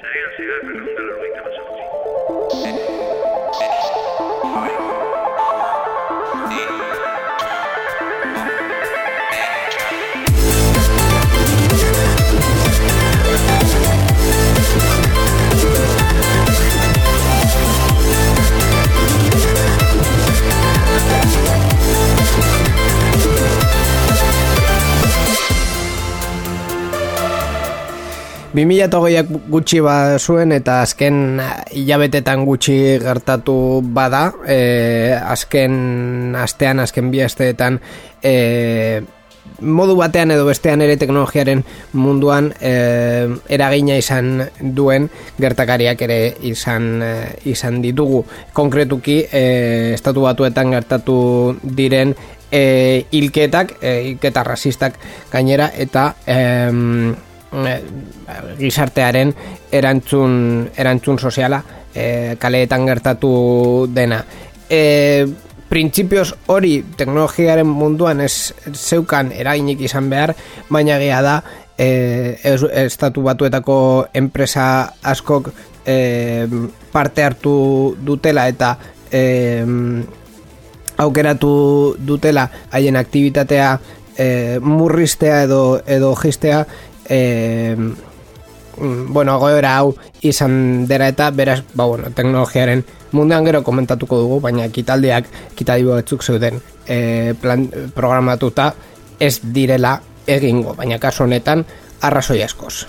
[0.00, 1.69] Sería ansiedad, pero nunca lo
[28.50, 31.38] 2008ak gutxi ba zuen eta azken
[31.70, 37.78] hilabetetan gutxi gertatu bada e, azken astean, azken bi asteetan
[38.22, 38.34] e,
[39.60, 41.62] modu batean edo bestean ere teknologiaren
[41.94, 42.74] munduan e,
[43.54, 45.06] eragina izan duen
[45.38, 46.20] gertakariak ere
[46.50, 47.14] izan e,
[47.54, 48.24] izan ditugu.
[48.52, 49.46] Konkretuki e,
[49.94, 51.20] estatu batuetan gertatu
[51.62, 52.16] diren
[52.50, 54.98] e, ilketak, e, ilketa rasistak
[55.30, 56.38] gainera eta e,
[58.58, 59.32] gizartearen
[59.72, 61.62] erantzun, erantzun soziala
[61.94, 63.30] e, kaleetan gertatu
[63.90, 64.24] dena.
[64.70, 65.26] E,
[65.70, 70.32] Printzipioz hori teknologiaren munduan ez zeukan eraginik izan behar,
[70.66, 71.36] baina gea da
[71.78, 72.38] e,
[72.82, 73.76] estatu batuetako
[74.18, 74.64] enpresa
[75.12, 75.52] askok
[75.86, 76.46] e,
[76.90, 77.54] parte hartu
[78.02, 78.72] dutela eta
[79.12, 79.22] e,
[81.00, 81.52] aukeratu
[82.02, 83.70] dutela haien aktivitatea
[84.18, 86.64] e, murristea edo, edo gistea
[87.10, 87.76] e,
[88.80, 94.68] bueno, goera hau izan dera eta beraz, ba, bueno, teknologiaren mundean gero komentatuko dugu, baina
[94.72, 95.26] kitaldiak
[95.58, 98.72] kitadibo etzuk zeuden e, plan, programatuta
[99.20, 101.66] ez direla egingo, baina kasu honetan
[102.00, 102.86] arrazoi askoz.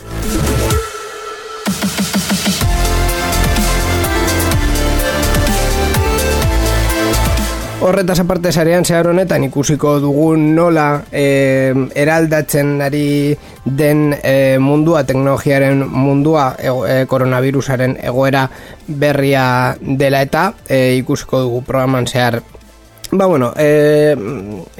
[7.92, 15.82] Horretaz aparte zarean zehar honetan ikusiko dugu nola e, eraldatzen ari den e, mundua, teknologiaren
[15.92, 18.46] mundua, e, koronavirusaren egoera
[18.88, 19.44] berria
[19.82, 22.40] dela eta e, ikusiko dugu programan zehar
[23.12, 24.16] Ba, bueno, e,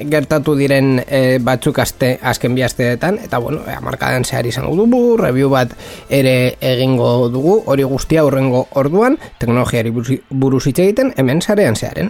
[0.08, 5.18] gertatu diren e, batzuk aste, azken bi asteetan, eta, bueno, e, amarkadan zehar izango dugu,
[5.20, 5.76] review bat
[6.08, 12.08] ere egingo dugu, hori guztia horrengo orduan, teknologiari buruz hitz egiten, hemen zarean zearen.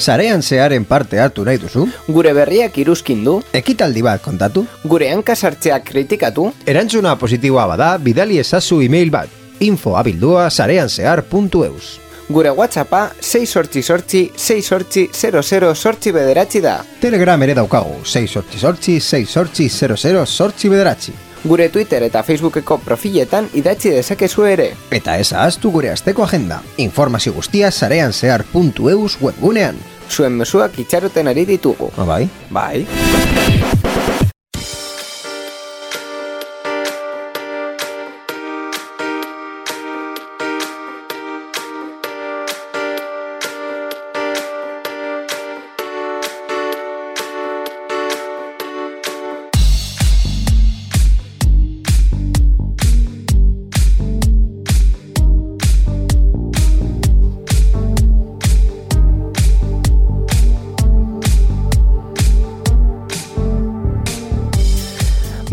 [0.00, 1.86] Sarean zearen parte hartu nahi duzu?
[2.08, 3.38] Gure berriak iruzkin du?
[3.52, 4.64] Ekitaldi bat kontatu?
[4.84, 6.50] Gure hankasartzeak kritikatu?
[6.66, 9.28] Erantzuna positiboa bada, bidali ezazu e-mail bat.
[9.60, 11.98] Info abildua sareanzear.eus
[12.30, 16.76] Gure WhatsAppa 6 sortzi sortzi 6 sortzi 00 sortzi bederatzi da.
[17.00, 21.12] Telegram ere daukagu 6 sortzi sortzi 6 sortzi 00 sortzi bederatzi.
[21.44, 24.74] Gure Twitter eta Facebookeko profiletan idatzi dezakezu ere.
[24.90, 26.60] Eta ez ahaztu gure asteko agenda.
[26.76, 29.80] Informazio guztia sareanzear.eus webgunean
[30.10, 31.92] zuen mesuak itxaroten ari ditugu.
[31.96, 32.24] Ah, bai?
[32.50, 34.29] Bai.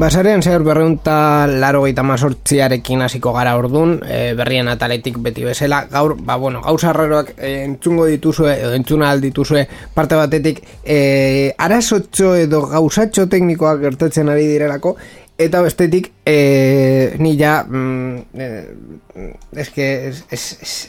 [0.08, 5.82] Basarean zehar berreunta laro gaita mazortziarekin hasiko gara ordun e, berrien ataletik beti bezala.
[5.92, 12.62] Gaur, ba bueno, gauzarraroak e, entzungo dituzue edo entzuna dituzue parte batetik e, arazotxo edo
[12.72, 14.96] gauzatxo teknikoak gertatzen ari direlako
[15.38, 18.50] eta bestetik e, ni ja mm, e,
[19.62, 20.46] eske es, es,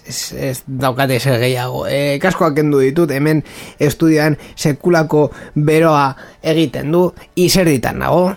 [0.08, 1.84] es, es, daukate zer gehiago.
[1.86, 3.44] E, kaskoak kendu ditut hemen
[3.78, 8.32] estudian sekulako beroa egiten du izer ditan nago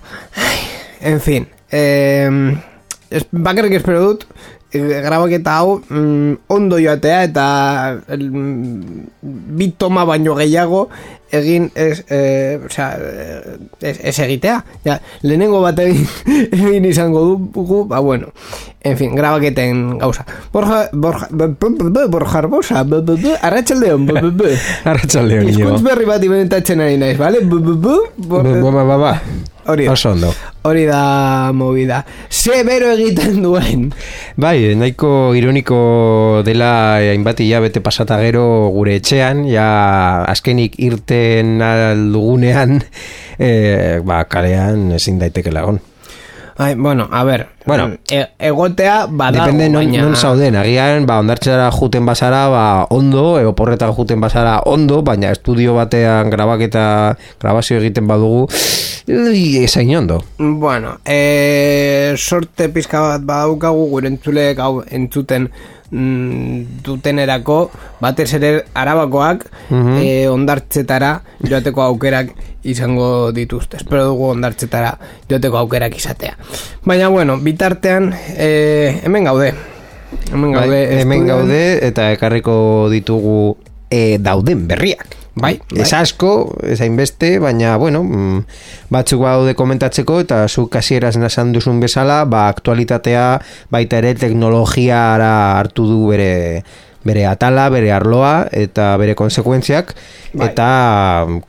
[1.02, 2.30] en fin eh,
[3.10, 4.26] es, bakarrik espero dut
[4.72, 7.46] eh, grabaketa hau mm, ondo joatea eta
[8.18, 9.08] mm,
[9.58, 10.90] bi toma baino gehiago
[11.32, 12.98] egin ez, eh, o sea,
[13.82, 16.08] ez, ez egitea ja, lehenengo bat egin,
[16.60, 17.24] egin izango
[17.54, 18.32] dugu, ba bueno
[18.82, 21.28] en fin, grabaketen gauza Borja, Borja,
[22.10, 24.10] Borja Arbosa Arratxaldeon
[24.92, 27.44] Arratxaldeon Izkuntz berri bat ibentatzen ari naiz, vale?
[27.46, 29.14] Ba, ba, ba,
[29.66, 30.30] Hori da.
[30.64, 32.04] Hori da movida.
[32.30, 33.92] Se bero egiten duen.
[34.36, 40.80] Bai, nahiko ironiko dela hainbat bete pasata gero gure etxean, ja azkenik
[41.22, 42.82] irten aldugunean,
[43.40, 45.80] e, ba, kalean ezin daiteke lagon.
[46.58, 47.98] Ai, bueno, a ver, Bueno.
[48.12, 50.04] e, egotea badago, Depende non, baina...
[50.04, 55.32] non zauden, agian, ba, ondartxera juten bazara, ba, ondo, eo porretan juten bazara, ondo, baina
[55.32, 58.48] estudio batean grabaketa, grabazio egiten badugu,
[59.08, 60.22] ui, esain ondo.
[60.38, 65.50] Bueno, e, sorte pizka bat badaukagu gure entzuleek hau entzuten
[65.92, 67.70] mm, dutenerako
[68.02, 72.34] batez ere arabakoak e, ondartzetara joateko aukerak
[72.64, 73.78] izango dituzte.
[73.82, 74.96] Espero dugu ondartzetara
[75.30, 76.36] joateko aukerak izatea.
[76.86, 79.54] Baina bueno, bitartean e, hemen gaude.
[80.32, 80.84] Hemen Bai, gaude.
[81.00, 81.28] hemen estudioan.
[81.48, 83.58] gaude, eta ekarriko ditugu
[83.90, 85.21] e, dauden berriak.
[85.34, 85.80] Bai, bai.
[85.80, 88.42] Ez asko, ez hainbeste, baina, bueno, mm,
[88.92, 93.26] batzuk daude komentatzeko, eta zu kasieraz nasan duzun bezala, ba, aktualitatea
[93.72, 95.32] baita ere teknologiara
[95.62, 96.32] hartu du bere
[97.04, 99.94] bere atala, bere arloa eta bere konsekuentziak
[100.32, 100.48] Bai.
[100.48, 100.68] eta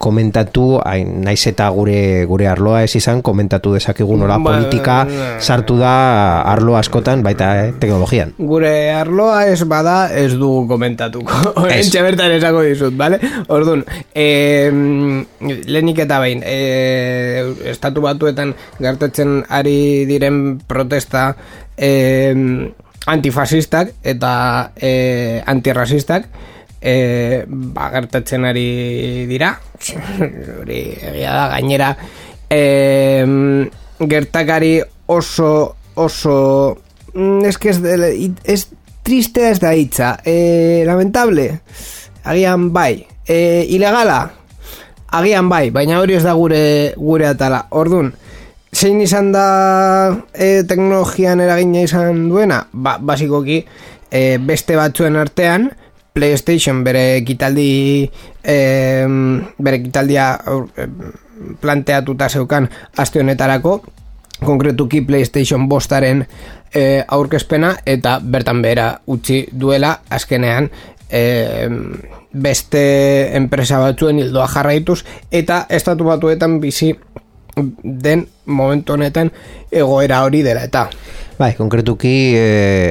[0.03, 4.97] komentatu hain, naiz eta gure gure arloa ez izan komentatu dezakegu nola Ba- politika
[5.39, 8.33] sartu da arlo askotan baita eh, teknologian.
[8.39, 11.33] Gure arloa ez bada ez dugu komentatuko.
[11.63, 13.21] Horentxe bertan esako dizut, bale?
[13.53, 13.85] Orduan,
[14.15, 14.71] e,
[15.69, 21.33] lehenik eta behin, e, estatu batuetan gertatzen ari diren protesta
[21.77, 21.93] e,
[23.07, 26.27] antifasistak eta e, antirrasistak
[26.81, 29.55] e, ba, gertatzen ari dira.
[30.61, 31.95] Hori egia da, gainera
[32.53, 32.61] e,
[34.09, 36.79] gertakari oso oso
[37.15, 38.69] mm, es que es, de, es
[39.03, 41.61] triste ez da hitza e, lamentable
[42.25, 44.31] agian bai e, ilegala
[45.13, 48.13] agian bai baina hori ez da gure gure atala ordun
[48.75, 49.47] zein izan da
[50.33, 52.65] e, teknologian eragina izan duena?
[52.73, 53.63] Ba, basikoki
[54.11, 55.71] e, beste batzuen artean
[56.13, 58.05] PlayStation bere ekitaldi
[58.45, 58.57] e,
[59.59, 60.29] bere ekitaldia
[60.77, 60.97] em,
[61.61, 63.81] planteatuta zeukan aste honetarako
[64.43, 66.25] konkretuki PlayStation bostaren
[66.75, 70.69] e, aurkezpena eta bertan behera utzi duela azkenean
[71.09, 71.23] e,
[72.33, 72.83] beste
[73.37, 76.95] enpresa batzuen hildoa jarraituz eta estatu batuetan bizi
[77.83, 79.31] den momentu honetan
[79.71, 80.89] egoera hori dela eta
[81.43, 82.43] Bai, konkretuki e,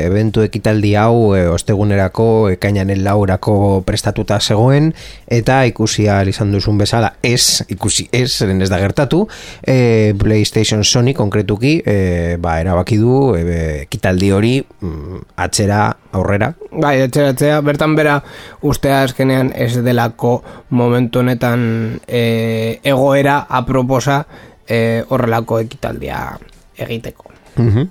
[0.07, 2.25] eventu ekitaldi hau e, ostegunerako
[2.55, 3.53] ekainan laurako
[3.87, 4.89] prestatuta zegoen
[5.31, 9.21] eta ikusi ahal izan duzun bezala ez, ikusi ez, zeren ez da gertatu
[9.61, 11.95] e, PlayStation Sony konkretuki e,
[12.41, 16.51] ba, erabaki du e, ekitaldi hori mm, atzera aurrera.
[16.73, 18.19] Bai, etxeratzea, bertan bera
[18.67, 20.39] ustea azkenean ez delako
[20.75, 21.61] momentu honetan
[22.03, 24.25] e, egoera aproposa
[24.71, 26.37] e, horrelako ekitaldia
[26.79, 27.27] egiteko.
[27.59, 27.89] Mhm.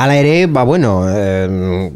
[0.00, 1.90] Hala ere, ba bueno, eh,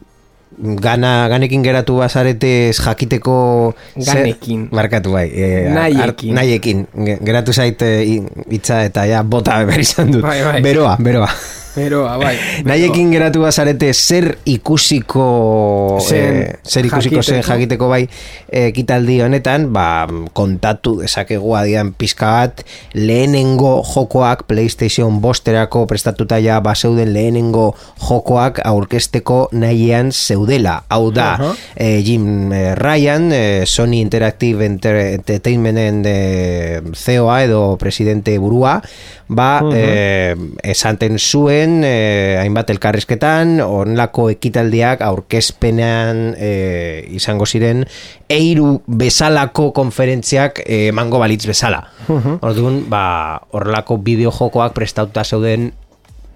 [0.58, 4.68] gana, ganekin geratu bazaretez jakiteko zer- Ganekin.
[4.74, 5.30] Markatu bai.
[5.32, 6.02] Eh, Nahiekin.
[6.02, 6.78] art- nahiekin.
[7.06, 7.88] Ge- Geratu zaite
[8.50, 10.22] hitza eta ja bota behar izan dut.
[10.26, 10.60] Bai, bai.
[10.62, 11.30] Beroa, beroa.
[11.78, 12.34] Pero, bai.
[12.68, 17.52] Nahiekin geratu bazarete zer ikusiko Zen eh, zer ikusiko zen jakiteko.
[17.54, 18.02] jakiteko bai
[18.50, 22.64] eh, ekitaldi honetan ba, kontatu dezakegu adian pizka bat
[22.94, 27.68] lehenengo jokoak PlayStation bosterako prestatuta ja baseuden lehenengo
[28.08, 31.52] jokoak aurkesteko nahian zeudela hau da Aha.
[31.76, 38.78] eh, Jim eh, Ryan eh, Sony Interactive Enter- Entertainmenten eh, CEO-a edo presidente burua
[39.28, 40.32] ba eh,
[40.64, 47.84] esanten zuen eh, hainbat elkarrizketan onlako ekitaldiak aurkezpenean eh, izango ziren
[48.28, 51.82] eiru bezalako konferentziak eh, emango balitz bezala.
[52.08, 53.04] Orduan ba
[53.52, 55.70] horrelako bideojokoak prestatuta zeuden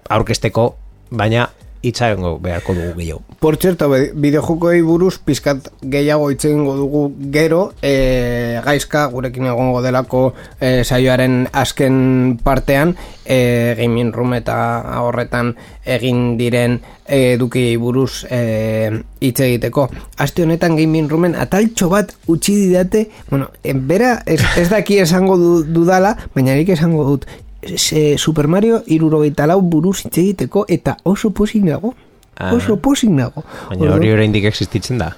[0.09, 0.69] aurkesteko
[1.11, 1.47] baina
[1.83, 8.61] itzaengo beharko dugu gehiago Por cierto, bideojokoei buruz pizkat gehiago hitz egingo dugu gero, e,
[8.63, 10.21] gaizka gurekin egongo delako
[10.61, 14.55] e, saioaren azken partean, e, gaming room eta
[15.03, 19.89] horretan egin diren edukiei buruz e, hitz egiteko.
[20.23, 25.35] Aste honetan gaming roomen ataltxo bat utzi didate, bueno, e, bera ez, ez daki esango
[25.37, 27.27] du, dudala, baina nik esango dut,
[27.75, 31.93] se, Super Mario irurogeita lau buruz hitz egiteko eta oso posik nago.
[32.37, 32.53] Ah.
[32.55, 33.43] Oso posik nago.
[33.69, 35.13] baina hori oraindik existitzen da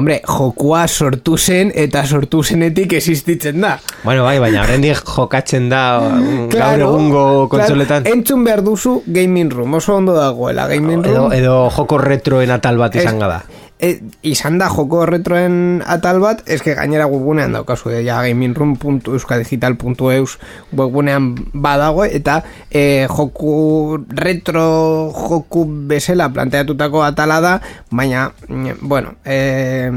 [0.00, 3.72] Hombre, jokua sortu zen eta sortu zenetik existitzen da.
[4.04, 8.06] Bueno, bai, baina oraindik jokatzen da mm, gaur egungo kontsoletan.
[8.06, 11.34] Claro, entzun behar duzu gaming room, oso ondo dagoela gaming edo, room.
[11.36, 13.42] edo joko retroen atal bat izango da.
[13.80, 20.38] E, izan da joko retroen atal bat, eske gainera webgunean daukazu, e, ja, gamingroom.euskadigital.eus
[20.76, 27.60] webgunean badago, eta e, joku retro joku bezala planteatutako atala da,
[27.90, 29.90] baina, mm, bueno, e,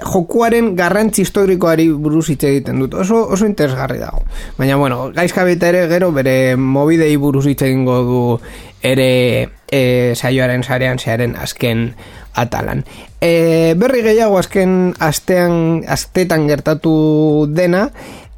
[0.00, 4.22] jokuaren garrantzi historikoari buruz hitz egiten dut, oso, oso interesgarri dago.
[4.58, 8.40] Baina, bueno, gaizka ere gero bere mobidei buruz hitz egingo du
[8.86, 11.90] ere e, saioaren sarean zearen azken
[12.34, 12.84] atalan.
[13.20, 17.88] E, berri gehiago azken astean astetan gertatu dena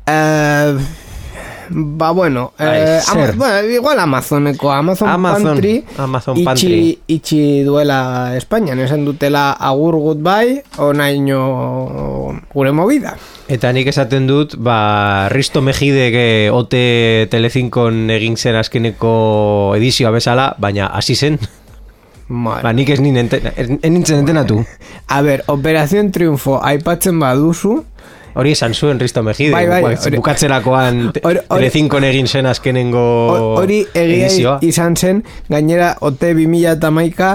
[0.09, 0.19] e,
[1.71, 8.35] ba bueno, eh, ama, bueno igual Amazoneko Amazon, Amazon Pantry Amazon itxi, Pantry itxi duela
[8.37, 13.17] Espainian esan dutela agur goodbye onaino gure movida
[13.49, 20.51] Eta nik esaten dut, ba, Risto Mejide que ote Telezinkon egin zen azkeneko edizioa bezala,
[20.61, 21.39] baina hasi zen.
[22.29, 22.61] Vale.
[22.61, 24.61] Ba, nik ez nintzen, ez nintzen entenatu.
[25.09, 27.79] A ber, Operación Triunfo aipatzen baduzu,
[28.39, 29.51] Hori esan zuen Risto Mejide.
[29.53, 33.01] Bai, bai, Ba, hori- bukatzerakoan te- Hori- hori- Telezinkon egin zen azkenengo
[33.35, 37.33] Ho- hori egia izan zen, gainera OT 2000 eta maika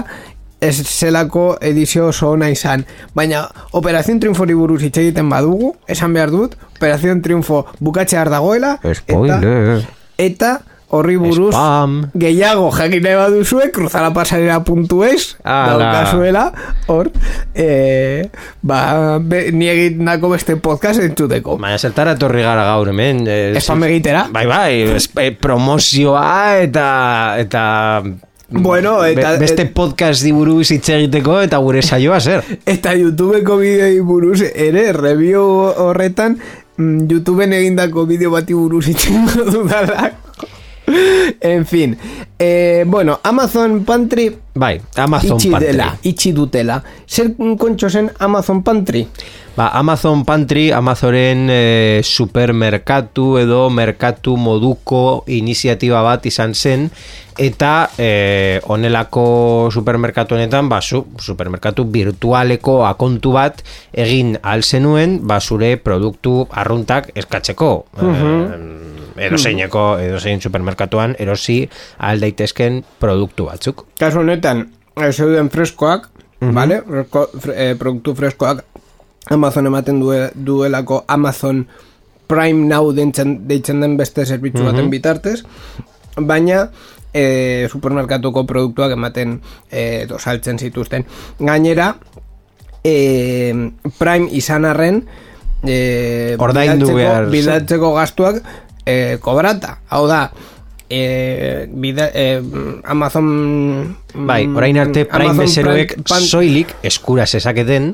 [0.64, 2.86] ez zelako edizio oso ona izan.
[3.14, 3.42] Baina
[3.76, 9.84] Operación Triunfori buruz hitz egiten badugu, esan behar dut, Operación Triunfo bukatzear dagoela, Spoiler.
[10.16, 10.60] eta, eta
[10.94, 11.96] horri buruz Spam.
[12.14, 15.76] gehiago jakin nahi baduzue cruzalapasarela.es Ala.
[15.78, 16.44] daukazuela
[16.86, 17.10] hor
[17.54, 18.28] e,
[18.62, 23.24] ba, be, ni egindako beste podcast entzuteko Baina zertara etorri gara gaur hemen.
[23.28, 24.26] eh, Spam egitera.
[24.32, 27.36] Bai, bai, es- eh, promozioa eta...
[27.38, 28.02] eta
[28.54, 32.44] Bueno, eta- be- beste podcast diburuz hitz egiteko eta gure saioa zer.
[32.74, 35.42] Eta YouTubeko bideoi buruz ere review
[35.82, 36.36] horretan
[36.76, 40.46] mm, YouTubeen egindako bideo bati buruz itxengo dudalako.
[40.86, 41.96] En fin,
[42.38, 45.66] eh, bueno, Amazon Pantry Bai, Amazon itxi Pantry.
[45.66, 46.78] dela, itxi dutela.
[47.10, 49.02] Zer kontxo zen Amazon Pantry?
[49.56, 56.88] Ba, Amazon Pantry, Amazonen e, supermerkatu edo merkatu moduko iniziatiba bat izan zen
[57.38, 65.76] eta e, onelako supermerkatu honetan ba, su, supermerkatu virtualeko akontu bat egin alzenuen ba, zure
[65.82, 68.12] produktu arruntak eskatzeko e,
[69.26, 71.60] eroseineko edozein supermerkatuan erosi
[71.98, 74.66] ahal daitezken produktu batzuk Kasu honetan,
[74.96, 76.08] eh, zeuden freskoak,
[76.40, 76.80] vale?
[76.84, 78.64] Fresko, fre, eh, produktu freskoak
[79.32, 81.62] Amazon ematen due, duelako Amazon
[82.26, 85.42] Prime Now deitzen, deitzen den beste zerbitzu baten bitartez,
[86.16, 86.66] baina
[87.14, 89.38] eh, supermerkatuko produktuak ematen
[89.70, 91.04] eh, edo saltzen zituzten.
[91.38, 91.94] Gainera,
[92.82, 93.52] eh,
[93.98, 95.02] Prime izan arren
[95.64, 97.32] eh, Ordaindu bidaltzeko- behar zen.
[97.32, 98.42] bidaltzeko gastuak
[98.84, 99.78] eh, kobrata.
[99.88, 100.30] Hau da,
[100.90, 102.42] eh, bida, eh,
[102.84, 107.92] Amazon Bai, orain arte Prime bezeroek soilik eskura zezaketen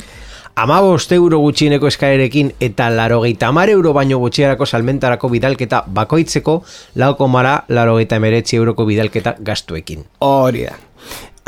[0.61, 6.61] amabost euro gutxieneko eskaerekin eta larogeita mar euro baino gutxiarako salmentarako bidalketa bakoitzeko
[7.01, 10.05] lauko mara larogeita emeretzi euroko bidalketa gastuekin.
[10.21, 10.77] Hori da.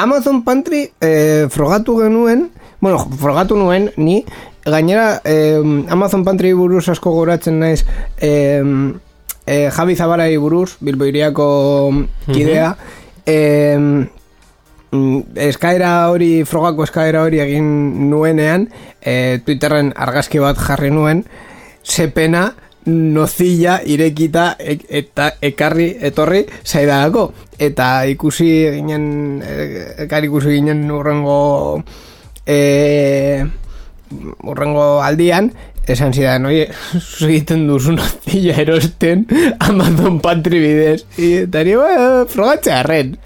[0.03, 4.23] Amazon Pantry eh, frogatu genuen, bueno, frogatu nuen ni,
[4.65, 7.85] gainera eh, Amazon Pantry buruz asko goratzen naiz
[8.21, 8.63] eh,
[9.47, 11.47] eh, Javi Zabarai buruz, Bilbo iriako
[12.33, 12.77] kidea,
[13.27, 18.69] eh, mm, eskaera hori, frogako eskaera hori egin nuenean,
[19.01, 21.25] eh, Twitterren argazki bat jarri nuen,
[21.83, 22.53] sepena
[22.87, 27.33] nozilla irekita e- eta ekarri etorri zaidalako.
[27.59, 31.83] Eta ikusi ginen e, ekar ikusi ginen urrengo
[32.47, 33.45] e,
[34.43, 35.53] urrengo aldian
[35.91, 36.69] esan zidan, oie,
[37.29, 39.27] egiten duzu nozilla erosten
[39.59, 41.03] Amazon Pantry bidez.
[41.19, 43.17] Eta ni, ba, frogatzea arren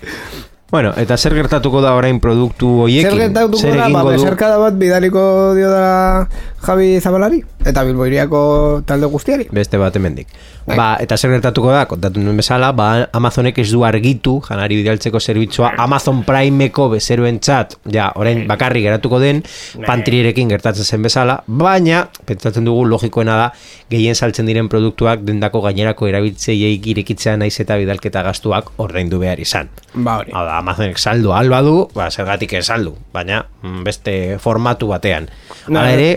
[0.66, 3.12] Bueno, eta zer gertatuko da orain produktu hoiekin?
[3.12, 5.22] Zer gertatuko da, ba, bezerkada bat bidaliko
[5.54, 6.26] dio da
[6.66, 8.40] Javi Zabalari eta Bilboiriako
[8.86, 10.30] talde guztiari Beste bat hemendik.
[10.66, 10.76] Bai.
[10.78, 15.20] Ba, eta zer gertatuko da, kontatu nuen bezala, ba, Amazonek ez du argitu, janari bidaltzeko
[15.22, 19.44] zerbitzua, Amazon Primeko bezeroen txat, ja, orain bakarri geratuko den,
[19.86, 23.48] pantrierekin gertatzen zen bezala, baina, pentsatzen dugu logikoena da,
[23.90, 29.70] gehien saltzen diren produktuak dendako gainerako erabiltzeiei irekitzea naiz eta bidalketa gastuak ordaindu behar izan.
[29.94, 34.16] Ba hori Hau da, Amazonek saldu alba du, ba, zergatik ez saldu, baina mm, beste
[34.42, 35.30] formatu batean.
[35.70, 36.10] Hala ere,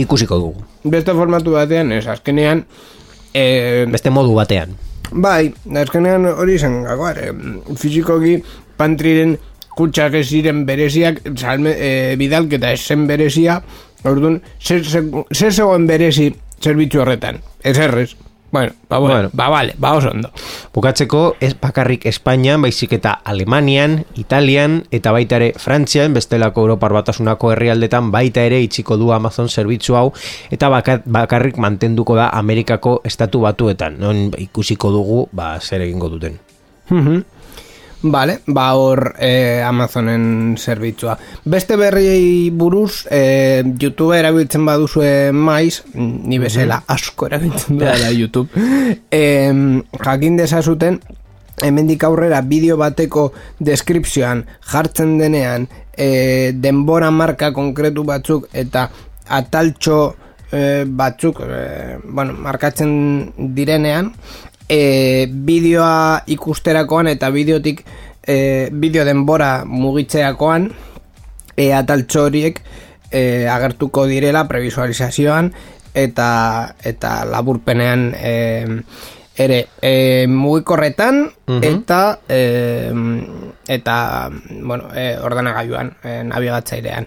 [0.00, 0.64] ikusiko dugu.
[0.84, 2.64] Beste formatu batean, ez, azkenean
[3.34, 4.74] eh, Beste modu batean.
[5.12, 7.32] Bai, azkenean hori zen gakoa, eh,
[7.78, 8.38] fizikoki
[8.78, 9.36] pantriren
[9.74, 13.60] kutsak ez ziren bereziak, salme, eh, bidalketa ez zen berezia,
[14.04, 14.84] orduan, zer
[15.50, 16.30] zegoen berezi
[16.62, 18.14] zerbitzu horretan, ez errez,
[18.54, 19.30] Bueno, ba, bueno, bueno.
[19.32, 20.30] ba, vale, ba, oso ondo.
[20.72, 27.50] Bukatzeko, ez bakarrik Espainian, baizik eta Alemanian, Italian, eta baita ere Frantzian, bestelako Europar batasunako
[27.50, 30.12] herrialdetan, baita ere itxiko du Amazon zerbitzu hau,
[30.54, 33.98] eta bakarrik mantenduko da Amerikako estatu batuetan.
[33.98, 36.38] Non ikusiko dugu, ba, zer egingo duten.
[36.94, 37.24] Mhm.
[38.04, 41.16] Vale, ba hor eh, Amazonen zerbitzua.
[41.44, 48.50] Beste berriei buruz, eh, YouTube erabiltzen baduzue maiz, ni bezala asko erabiltzen da YouTube,
[49.10, 49.52] eh,
[50.04, 51.00] jakin desazuten,
[51.62, 53.30] hemendik aurrera bideo bateko
[53.62, 58.88] deskripzioan jartzen denean eh, denbora marka konkretu batzuk eta
[59.38, 59.98] ataltxo
[60.52, 64.12] eh, batzuk eh, bueno, markatzen direnean
[64.68, 67.84] e, bideoa ikusterakoan eta bideotik
[68.26, 70.70] e, bideo denbora mugitzeakoan
[71.56, 72.60] e, ataltxo horiek
[73.10, 75.52] e, agertuko direla previsualizazioan
[75.94, 76.28] eta
[76.82, 78.34] eta laburpenean e,
[79.36, 79.60] ere.
[79.82, 81.28] E, mugikorretan
[81.62, 82.90] eta e,
[83.68, 83.96] eta
[84.62, 87.06] bueno, e, ordenagailuan e, nabigatzailean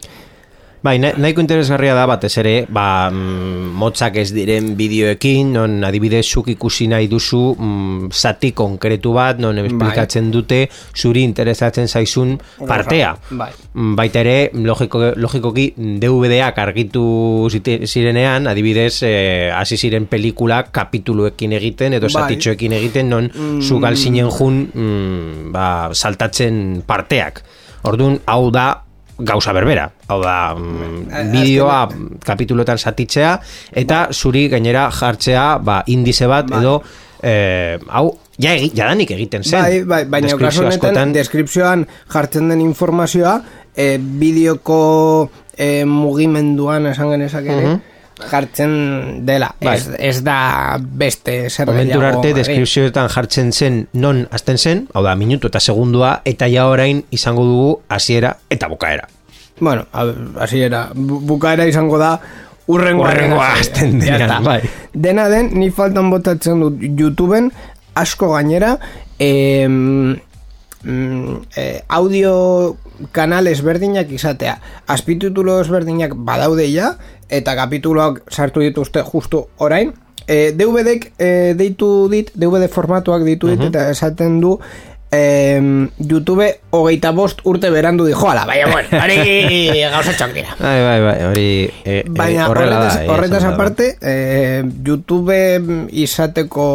[0.88, 6.48] Bai, nahiko interesgarria da batez ere, ba, mm, motzak ez diren bideoekin, non adibidez zuk
[6.54, 10.36] ikusi nahi duzu mm, zati konkretu bat, non esplikatzen bai.
[10.38, 10.62] dute
[10.96, 12.38] zuri interesatzen zaizun
[12.70, 13.12] partea.
[13.36, 13.50] Bai.
[13.74, 17.04] Mm, baita ere, logiko, logikoki DVD-ak argitu
[17.52, 22.16] zirenean, adibidez, eh, hasi ziren pelikula kapituluekin egiten, edo bai.
[22.16, 23.60] zatitxoekin egiten, non mm.
[23.60, 27.44] zu galzinen jun mm, ba, saltatzen parteak.
[27.84, 28.70] Orduan, hau da,
[29.20, 29.90] gauza berbera.
[30.08, 31.82] Hau da, mm, bideoa
[32.26, 33.40] kapitulotan satitzea,
[33.72, 36.62] eta zuri gainera jartzea ba, indize bat, bai.
[36.62, 36.82] edo,
[37.24, 39.62] eh, hau, ja, jadanik egiten zen.
[39.62, 43.42] Bai, bai, baina kasu honetan, deskripzioan jartzen den informazioa,
[43.76, 47.78] eh, bideoko eh, mugimenduan esan genezak ere,
[48.18, 49.52] jartzen dela.
[49.62, 49.76] Bai.
[49.78, 55.16] Ez, ez da beste zer Momentur arte, deskripzioetan jartzen zen non azten zen, hau da,
[55.16, 59.08] minutu eta segundua, eta ja orain izango dugu hasiera eta bukaera.
[59.60, 59.88] Bueno,
[60.40, 62.18] hasiera, bukaera izango da
[62.68, 63.08] urrengo
[63.42, 64.40] azten dena.
[64.46, 64.62] Bai.
[64.94, 67.52] Dena den, ni faltan botatzen dut YouTubeen,
[67.98, 68.76] asko gainera,
[70.86, 72.78] eh, eh, audio
[73.12, 74.58] kanal ezberdinak izatea.
[74.88, 76.96] Azpitutulo ezberdinak badaude ja,
[77.30, 79.94] eta kapituloak sartu dituzte justu orain.
[80.28, 84.58] E, DVD-ek e, deitu dit, DVD formatuak ditu dit, eta esaten du,
[85.12, 85.62] e,
[86.04, 89.18] YouTube hogeita bost urte berandu di joala, baina bueno, hori
[89.94, 90.56] gauza dira.
[90.60, 91.48] Bai, bai, bai, hori
[91.86, 95.40] e, baina, horretaz, horretaz aparte, e, YouTube
[95.92, 96.68] izateko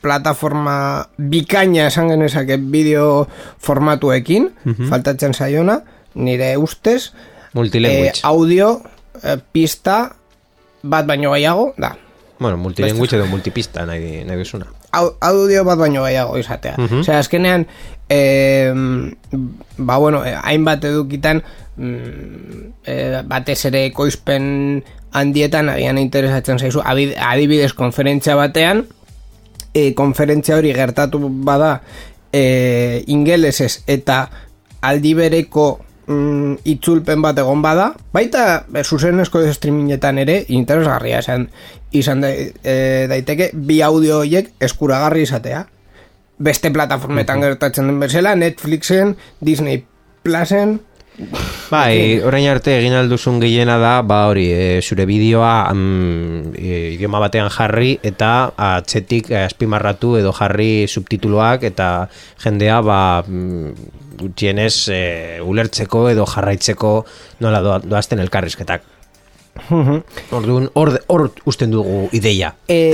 [0.00, 4.50] plataforma bikaina esan genezake bideo formatuekin,
[4.88, 5.80] faltatzen zaiona,
[6.14, 7.12] nire ustez,
[7.54, 8.82] eh, audio,
[9.22, 10.16] eh, pista,
[10.82, 11.96] bat baino gehiago, da.
[12.40, 14.66] Bueno, multilinguitxe edo multipista nahi, nahi duzuna.
[14.92, 16.74] Audio bat baino gehiago izatea.
[16.78, 17.00] Uh -huh.
[17.00, 17.66] Osea, azkenean,
[18.08, 18.72] eh,
[19.76, 21.42] ba bueno, eh, hainbat edukitan,
[21.76, 24.82] mm, eh, batez ere koizpen
[25.12, 28.86] handietan, agian interesatzen zaizu, adibidez konferentzia batean,
[29.74, 31.80] e, konferentzia hori gertatu bada
[32.32, 34.24] e, ingelesez eta
[34.80, 35.66] aldi bereko
[36.06, 41.48] mm, itzulpen bat egon bada, baita e, zuzenezko streamingetan ere interesgarria esan
[41.96, 45.66] izan da, e, daiteke bi audio horiek eskuragarri izatea.
[46.40, 49.84] Beste plataformetan gertatzen den bezala, Netflixen, Disney
[50.24, 50.78] Plusen,
[51.70, 57.20] Bai, orain arte egin alduzun gehiena da, ba hori, e, zure bideoa mm, e, idioma
[57.22, 61.90] batean jarri eta atzetik e, azpimarratu edo jarri subtituloak eta
[62.42, 65.02] jendea ba mm, gutxienez e,
[65.46, 66.94] ulertzeko edo jarraitzeko
[67.44, 68.88] nola doazten elkarrizketak.
[70.32, 72.54] Orduan, hor, hor usten dugu ideia.
[72.68, 72.90] E,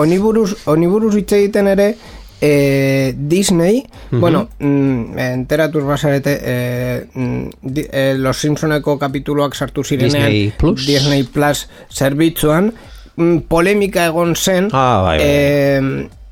[0.00, 1.92] Oniburuz, oniburuz hitz egiten ere,
[2.40, 4.20] e, Disney, uh -huh.
[4.20, 7.48] bueno, mm, enteratuz basarete, e, mm,
[7.90, 12.72] e, Los Simpsoneko kapituloak sartu zirenean Disney Plus, Disney Plus zerbitzuan,
[13.16, 15.26] mm, polemika egon zen, ah, bai, bai.
[15.26, 15.80] E,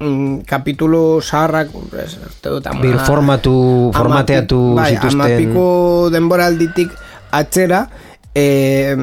[0.00, 1.70] mm, kapitulu zaharrak
[2.82, 6.90] bir formatu formateatu bai, zituzten amapiko denboralditik
[7.32, 7.88] atzera
[8.34, 8.96] e,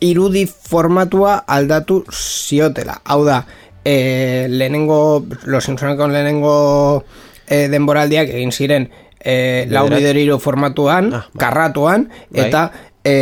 [0.00, 3.44] irudi formatua aldatu ziotela hau da,
[3.84, 7.04] e, lehenengo, los Simpsoneko lehenengo
[7.46, 8.90] e, denboraldiak egin ziren
[9.20, 11.40] e, lau bideriru formatuan, ah, bai.
[11.40, 12.46] karratuan, bai.
[12.46, 12.70] eta
[13.04, 13.14] e,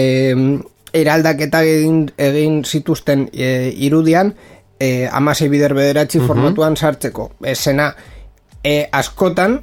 [0.92, 4.35] eraldaketa egin, egin zituzten e, irudian,
[4.79, 7.33] e, amasei bider bederatzi formatuan sartzeko.
[7.44, 7.92] Esena
[8.62, 9.61] e, askotan,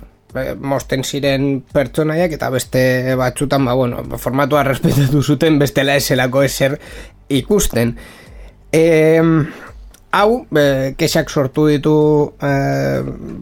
[0.60, 6.80] mosten ziren pertsonaiak eta beste batzutan, ba, bueno, formatua respetatu zuten bestela eselako eser
[7.30, 7.96] ikusten.
[8.76, 9.22] Eh,
[10.16, 11.96] hau, e, kexak sortu ditu
[12.40, 12.52] e,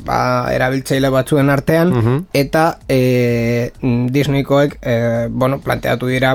[0.05, 0.19] ba,
[0.53, 1.93] erabiltzeile batzuen artean,
[2.33, 3.71] eta e,
[4.15, 4.95] Disneykoek, e,
[5.29, 6.33] bueno, planteatu dira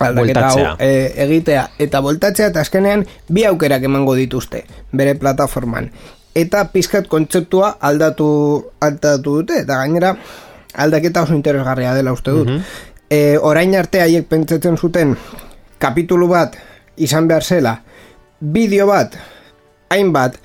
[0.00, 0.90] aldaketa hau e,
[1.26, 1.64] egitea.
[1.78, 5.90] Eta voltatzea eta azkenean bi aukerak emango dituzte bere plataforman.
[6.34, 8.30] Eta pizkat kontzeptua aldatu
[8.80, 10.14] aldatu dute eta gainera
[10.80, 12.56] aldaketa oso interesgarria dela uste dut.
[12.56, 12.88] Mm
[13.42, 15.16] orain arte haiek pentsatzen zuten
[15.82, 16.52] kapitulu bat
[16.94, 17.72] izan behar zela
[18.38, 19.16] bideo bat
[19.90, 20.38] hainbat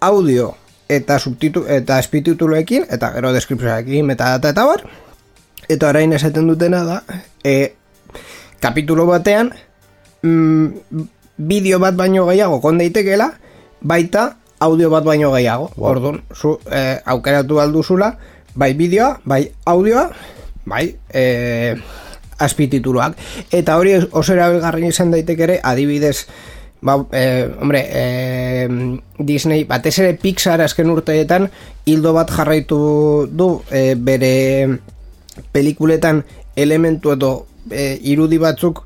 [0.00, 0.54] audio
[0.88, 4.84] eta subtitu eta espitituloekin eta gero deskripzioekin metadata eta bar
[5.68, 7.02] eta orain esaten dutena da
[7.44, 7.74] e,
[8.60, 9.52] kapitulo batean
[10.22, 10.66] mm,
[11.38, 13.32] bideo bat baino gehiago kon daitekela
[13.80, 15.70] baita audio bat baino gehiago.
[15.76, 15.90] Wow.
[15.90, 18.14] orduan zu eh, aukeratu alduzula
[18.54, 20.10] bai bideoa bai audioa
[20.66, 21.74] bai eh,
[22.38, 23.16] azpitituloak
[23.50, 26.26] eta hori oso erabilgarri izan daiteke ere adibidez
[26.82, 28.68] Ba, eh, hombre, eh,
[29.18, 31.46] Disney, batez ere Pixar azken urteetan
[31.86, 34.80] hildo bat jarraitu du eh, bere
[35.54, 36.24] pelikuletan
[36.56, 38.82] elementu edo e, irudi batzuk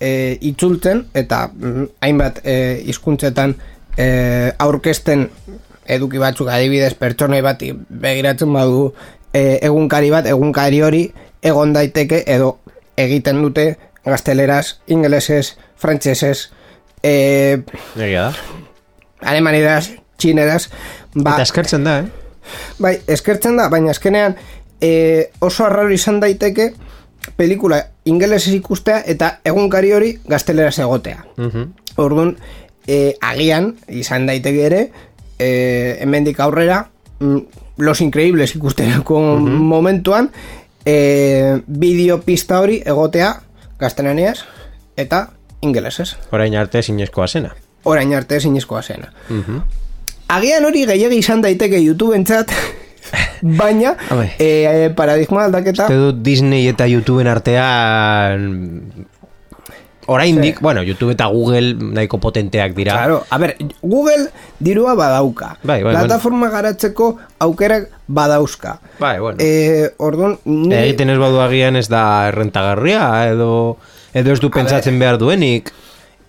[0.00, 2.56] e, itzultzen eta mm, hainbat e,
[2.90, 3.54] hizkuntzetan
[3.96, 4.06] e,
[4.58, 5.28] aurkezten
[5.86, 6.50] eduki batzuk.
[6.52, 8.90] Adibidez pertsonai bati begiratzen badu
[9.32, 11.06] e, egunkari bat egunkari hori
[11.46, 12.56] egon daiteke edo
[12.96, 16.50] egiten dute gazteleraz, ingelesez, frantsesez,
[17.06, 17.62] eh
[17.96, 18.32] Egia da.
[19.30, 20.66] Alemaneraz, txineraz,
[21.14, 22.26] ba, eta eskertzen da, eh?
[22.82, 24.36] Bai, eskertzen da, baina eskenean
[24.80, 26.72] e, oso arraro izan daiteke
[27.36, 31.24] pelikula ingelesez ikustea eta egunkari hori gazteleraz egotea.
[31.36, 32.34] Mm Orduan,
[32.84, 34.80] e, agian, izan daiteke ere,
[35.38, 35.46] e,
[36.04, 36.82] hemendik aurrera,
[37.20, 37.38] mm,
[37.78, 40.28] Los Increíbles ikustenako mm momentuan,
[40.84, 43.32] e, bideo pista hori egotea
[43.80, 44.44] gaztelaneaz
[44.96, 46.16] eta ingelesez.
[46.32, 47.54] Orain arte zinezkoa zena.
[47.84, 49.12] Orain arte zinezkoa zena.
[49.28, 49.84] Mm
[50.26, 52.50] Agian hori gehiagi izan daiteke YouTube entzat,
[53.60, 53.92] baina
[54.42, 58.48] e, paradigma aldaketa Uste dut Disney eta YouTubeen artean
[60.06, 60.62] oraindik, sí.
[60.62, 62.92] bueno, YouTube eta Google nahiko potenteak dira.
[62.94, 65.56] Claro, a ver, Google dirua badauka.
[65.62, 68.78] Bai, bai, Plataforma garatzeko aukerak badauzka.
[69.00, 69.38] Bai, bueno.
[69.40, 70.74] Eh, ordon, ni...
[70.74, 73.78] Egiten ez badu agian ez da errentagarria, edo,
[74.16, 75.72] edo ez du pentsatzen behar duenik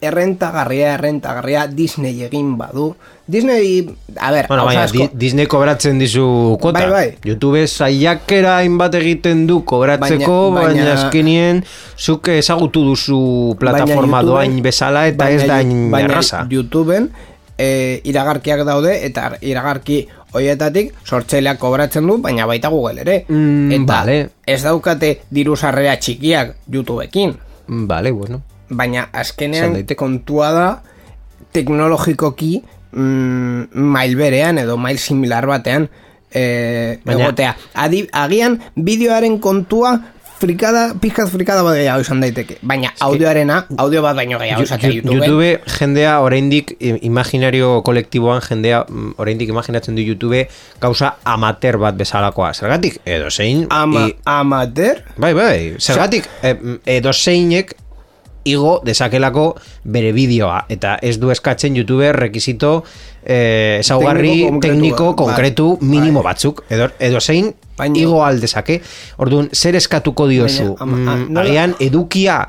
[0.02, 2.96] errentagarria, errentagarria Disney egin badu.
[3.28, 5.10] Disney, a ver, bueno, baina, asko...
[5.14, 6.86] Disney kobratzen dizu kota.
[6.86, 7.08] Bai, bai.
[7.26, 11.64] YouTube saiakera hainbat egiten du kobratzeko, baina, baina, azkenien
[11.98, 16.44] zuk ezagutu duzu plataforma doain bezala eta baina, ez da erraza.
[16.46, 17.10] Baina YouTubeen
[17.58, 17.68] e,
[18.08, 20.06] iragarkiak daude eta iragarki
[20.38, 23.24] hoietatik sortzaileak kobratzen du, baina baita Google ere.
[23.28, 24.18] Mm, eta vale.
[24.46, 27.36] ez daukate diru sarrera txikiak YouTubeekin.
[27.68, 30.68] Vale, bueno baina azkenean kontua da
[31.56, 35.88] teknologikoki mm, mail berean edo mail similar batean
[36.32, 37.56] e, egotea.
[37.74, 39.96] Adi, agian bideoaren kontua
[40.40, 42.60] frikada, pizkat frikada bat gehiago izan daiteke.
[42.62, 45.18] Baina audioarena, audio bat baino gehiago izatea YouTube.
[45.18, 50.46] YouTube jendea oraindik imaginario kolektiboan jendea mm, oraindik imaginatzen du YouTube
[50.82, 52.54] gauza amateur bat bezalakoa.
[52.54, 55.04] Zergatik edo zein Ama, amateur?
[55.18, 55.60] Bai, bai.
[55.80, 56.56] Zergatik eh,
[56.98, 57.76] edo zeinek
[58.48, 59.48] igo desakelako
[59.84, 62.84] bere bideoa eta ez du eskatzen youtuber rekizito
[63.26, 65.90] eh, esaugarri tekniko konkretu bai.
[65.96, 66.32] minimo bai.
[66.32, 68.00] batzuk edo, edo zein Baina.
[68.00, 68.80] igo aldezake
[69.18, 72.40] orduan zer eskatuko diozu mm, agian edukia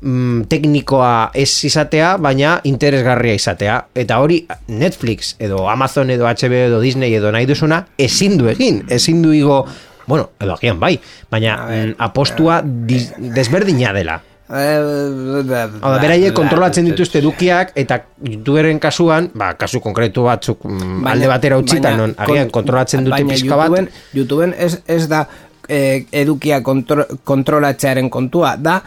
[0.00, 6.82] mm, teknikoa ez izatea baina interesgarria izatea eta hori Netflix edo Amazon edo HBO edo
[6.82, 9.64] Disney edo nahi duzuna ezin du egin ezin du igo
[10.02, 10.96] Bueno, edo agian bai,
[11.30, 14.16] baina mm, apostua desberdina dela.
[14.52, 21.60] Hau beraie kontrolatzen dituzte edukiak eta youtuberen kasuan, ba, kasu konkretu batzuk mm, alde batera
[21.62, 23.70] utzita, non agian kontrolatzen dute pizka bat.
[23.70, 25.24] YouTubeen, YouTubeen ez, ez da
[25.68, 28.80] eh, edukia kontro, kontrolatzearen kontua, da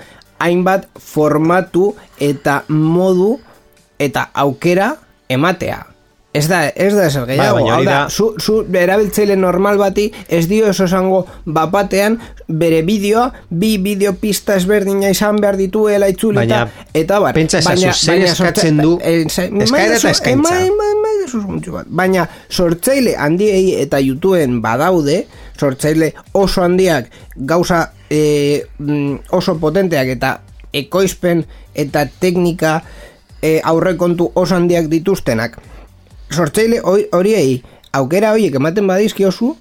[0.43, 3.35] hainbat formatu eta modu
[3.99, 4.91] eta aukera
[5.29, 5.94] ematea.
[6.35, 7.61] Ez da, ez da ezer gehiago.
[7.63, 12.17] Ba, da, zu, zu erabiltzeile normal bati ez dio eso esango bapatean
[12.47, 17.37] bere bideoa, bi bideo pista ezberdina izan behar dituela itzulita, baina, eta bar.
[17.37, 21.85] Pentsa esazu, zer eskatzen du eskaera eta eskaintza.
[21.87, 25.21] Baina sortzeile handiei eta YouTubeen badaude,
[25.59, 28.65] sortzeile oso handiak gauza e,
[29.31, 30.33] oso potenteak eta
[30.75, 31.45] ekoizpen
[31.75, 32.81] eta teknika
[33.41, 35.57] e, aurrekontu oso handiak dituztenak
[36.31, 37.61] sortzeile horiei
[37.93, 39.55] aukera horiek ematen badizki osu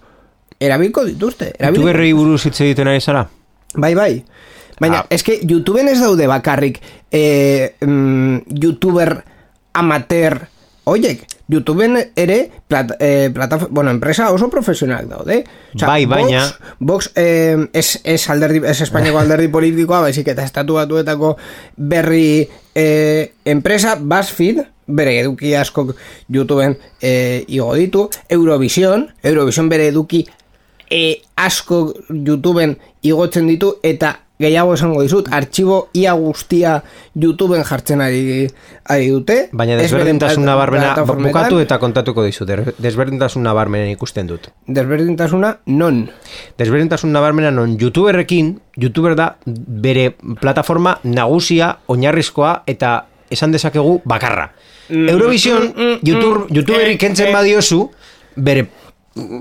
[0.61, 3.27] erabilko dituzte YouTube berri buruz hitz egiten ari zara?
[3.75, 4.25] bai bai
[4.81, 5.07] baina ah.
[5.11, 6.81] eske YouTubeen ez daude bakarrik
[7.13, 9.17] eh, mm, YouTuber
[9.75, 10.41] amateur
[10.85, 15.45] Oiek, YouTubeen ere plata, eh, plata, bueno, enpresa oso profesional daude.
[15.81, 16.45] Bai, baina-
[16.79, 21.39] Vox, eh, es, es, alderdi, es Espainiako alderdi politikoa, baizik eta estatu batuetako
[21.77, 25.95] berri eh, enpresa, BuzzFeed, bere eduki askok
[26.31, 30.25] YouTubeen eh, igo ditu, Eurovision, Eurovision bere eduki
[30.91, 36.83] e, asko YouTubeen igotzen ditu eta gehiago esango dizut, artxibo ia guztia
[37.15, 38.49] YouTubeen jartzen ari,
[38.91, 39.37] ari dute.
[39.53, 41.31] Baina Ez beren desberdintasun plata- nabarmena plataformetan.
[41.33, 42.49] bukatu eta kontatuko dizut.
[42.49, 44.49] Der- Desberdintasun nabarmenen ikusten dut.
[44.67, 46.11] Desberdintasuna non?
[46.59, 54.51] Desberdintasun nabarmena non youtuberrekin, youtuber da bere plataforma nagusia, oinarrizkoa eta esan dezakegu bakarra.
[54.89, 57.87] Eurovision, YouTube, youtuberik kentzen badiozu,
[58.37, 58.67] bere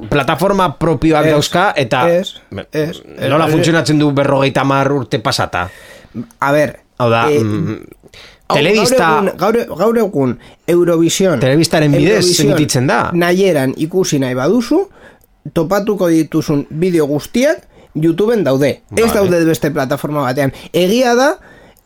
[0.10, 2.36] plataforma propioak Ez, dauzka eta ez,
[2.72, 3.56] ez, ez, nola ez.
[3.56, 5.68] funtzionatzen du berrogeita mar urte pasata.
[6.40, 7.78] A ber, Hau da, eh, mm,
[8.54, 9.08] telebista...
[9.40, 10.36] gaur egun, gaur, egun
[10.70, 13.08] Eurovision Telebistaren bidez emititzen da.
[13.18, 14.84] Nahieran ikusi nahi baduzu
[15.58, 18.70] topatuko dituzun bideo guztiak YouTubeen daude.
[18.96, 19.14] Ez Vale.
[19.14, 20.54] daude beste plataforma batean.
[20.74, 21.34] Egia da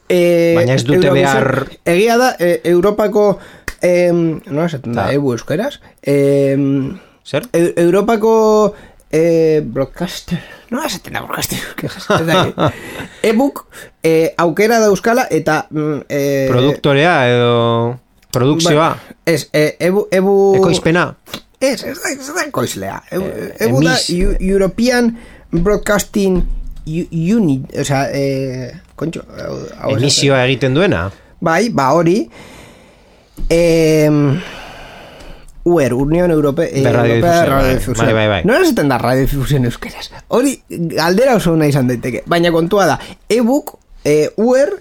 [0.09, 3.39] eh, Baina ez dute behar- Egia da eh, Europako
[3.81, 5.13] eh, no esaten da, Da.
[5.13, 6.57] ebu euskeraz eh,
[7.27, 7.43] Zer?
[7.53, 8.75] Eu- Europako
[9.11, 10.39] eh, broadcaster
[10.71, 12.71] no esaten da broadcaster
[13.23, 13.65] ebook
[14.03, 15.67] eh, aukera dauzkala eta
[16.09, 17.99] eh, Produktorea edo
[18.31, 20.33] produkzioa, Ba, Ez, e, ebu, ebu...
[20.59, 21.15] ekoizpena.
[21.59, 22.99] Ez, ez da, ez da ekoizlea.
[23.11, 23.95] Ebu, Eh, ebu da
[24.39, 25.17] European
[25.51, 26.43] Broadcasting
[26.85, 29.23] Unit, o sea, eh, kontxo.
[29.93, 31.07] Emisioa egiten duena.
[31.39, 32.19] Bai, ba hori.
[33.47, 34.09] Eh,
[35.67, 37.49] UER, Unión Europea, eh, radiodifusión, Europea de bai.
[37.49, 38.05] Radiodifusión.
[38.05, 38.41] Bai, bai, bai.
[38.45, 40.11] No esaten da radiodifusión euskeraz.
[40.27, 42.23] Hori, galdera oso nahi izan daiteke.
[42.25, 44.77] Baina kontua da, e-book, eh, UER,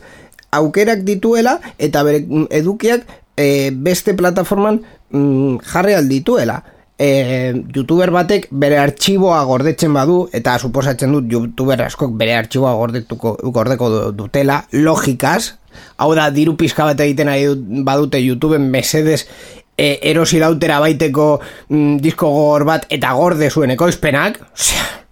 [0.53, 2.23] aukerak dituela, eta bere
[2.55, 3.03] edukiak
[3.37, 6.63] eh, beste plataforman mm, jarri aldituela.
[6.99, 13.35] Eh, youtuber batek bere artxiboa gordetzen badu eta suposatzen dut youtuber askok bere artxiboa gordetuko
[13.53, 15.59] gordeko du- dutela logikaz
[16.01, 19.27] hau da diru pizka bat egiten dut- badute youtubeen mesedes
[19.77, 21.27] e, erosi lautera baiteko
[21.69, 24.41] mm, disko gogor bat eta gorde zuen ekoizpenak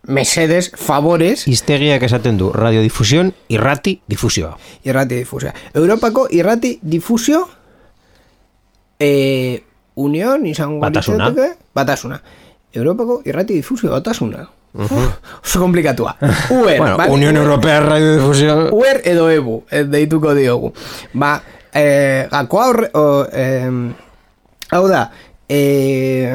[0.09, 4.57] mesedes, favores Iztegiak esaten du, radiodifusión, irrati, difusioa.
[4.85, 5.53] irrati difusioa.
[5.75, 7.45] Europako irrati difusio
[8.99, 9.63] e,
[9.95, 11.33] union izango Batasuna.
[11.75, 12.21] Batasuna.
[12.73, 14.49] Europako irrati difusio batasuna.
[14.75, 16.17] Oso komplikatua.
[16.51, 17.13] Uer, Bueno, vale?
[17.13, 18.69] Unión Europea radiodifusión...
[18.73, 20.73] Uer edo ebu, eh, deituko diogu.
[21.13, 21.41] Ba,
[21.73, 23.71] eh, gakoa horre, o, eh,
[24.71, 25.13] hau da,
[25.49, 26.35] eh,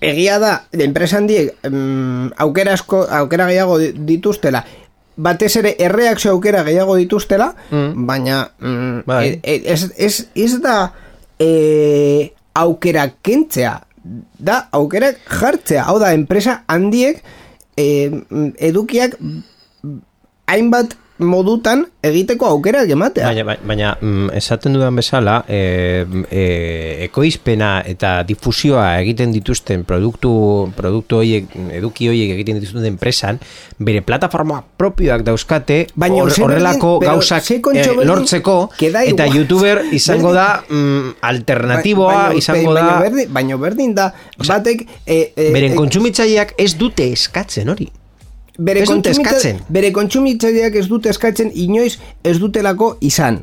[0.00, 4.62] egia da, enpresa handiek em, aukera asko, aukera gehiago di- dituztela,
[5.16, 9.26] batez ere erreakzio aukera gehiago dituztela, baina mm, Bai.
[9.28, 10.92] e- e- ez, ez, ez da
[11.38, 13.80] e, aukera kentzea,
[14.38, 17.22] da aukera jartzea, hau da, enpresa handiek
[17.76, 17.86] e,
[18.70, 19.16] edukiak
[20.50, 23.26] hainbat modutan egiteko aukera ematea.
[23.28, 26.44] Baina, baina, baina mm, esaten dudan bezala, e, e,
[27.06, 30.32] ekoizpena eta difusioa egiten dituzten produktu,
[30.76, 33.38] produktu hoiek, eduki hoiek egiten dituzten enpresan,
[33.78, 40.64] bere plataforma propioak dauzkate, Baina berdin- horrelako gauzak berdin lortzeko, eta youtuber izango Berdin- da
[40.68, 42.98] mm, alternatiboa, Ba- baina- izango baina da...
[43.06, 44.10] Berdin, baina berdin da,
[44.46, 44.86] batek...
[45.06, 47.90] E, e, Beren e, kontsumitzaileak ez dute eskatzen hori.
[48.60, 49.62] Bere eskatzen.
[49.72, 53.40] Bere kontsumitzaileak ez dute eskatzen inoiz ez dutelako izan.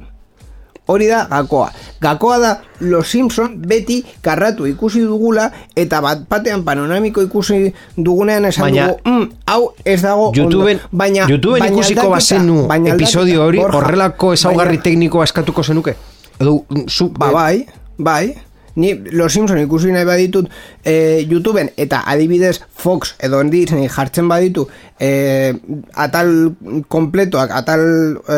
[0.87, 1.65] Hori da gakoa.
[1.99, 8.69] Gakoa da Los Simpson beti karratu ikusi dugula eta bat batean panoramiko ikusi dugunean esan
[8.69, 10.97] Baina- dugu, mm, hau ez dago YouTubeen, ondo.
[11.01, 15.95] Baina, YouTubeen baina ikusiko bazenu episodio hori horrelako ezaugarri teknikoa eskatuko zenuke?
[16.39, 17.65] Edo, mm, zu, Ba, bai,
[17.97, 18.35] bai.
[18.77, 20.49] Ni Los Simpson ikusi nahi baditut
[20.85, 24.67] e, YouTubeen eta adibidez Fox edo Disney jartzen baditu
[24.99, 25.57] e,
[25.93, 26.53] atal
[26.87, 27.83] kompletoak, atal
[28.29, 28.37] e,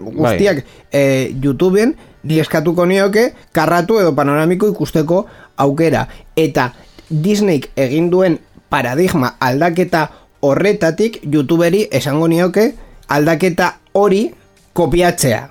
[0.00, 1.02] guztiak e,
[1.36, 6.06] YouTubeen ni eskatuko nioke karratu edo panoramiko ikusteko aukera.
[6.36, 6.72] Eta
[7.10, 10.08] Disneyk egin duen paradigma aldaketa
[10.40, 12.72] horretatik YouTuberi esango nioke
[13.08, 14.28] aldaketa hori
[14.78, 15.46] kopiatzea.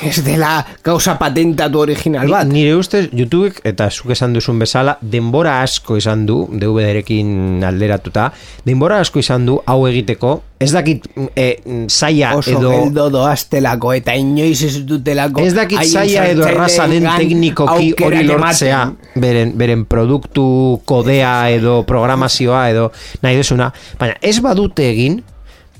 [0.00, 2.46] Ez dela gauza patentatu original bat.
[2.48, 8.30] Ni- Nire ustez, YouTubek, eta zuk esan duzun bezala, denbora asko izan du, DVD-rekin alderatuta,
[8.64, 11.04] denbora asko izan du hau egiteko, ez dakit
[11.36, 11.46] e,
[11.86, 12.72] zaila Oso edo...
[12.72, 18.80] geldo doaztelako eta inoiz ez dutelako Ez dakit zaila edo erraza den teknikoki hori lortzea,
[19.20, 20.48] beren, beren produktu
[20.88, 22.88] kodea edo programazioa edo
[23.22, 25.20] nahi duzuna, baina ez badute egin,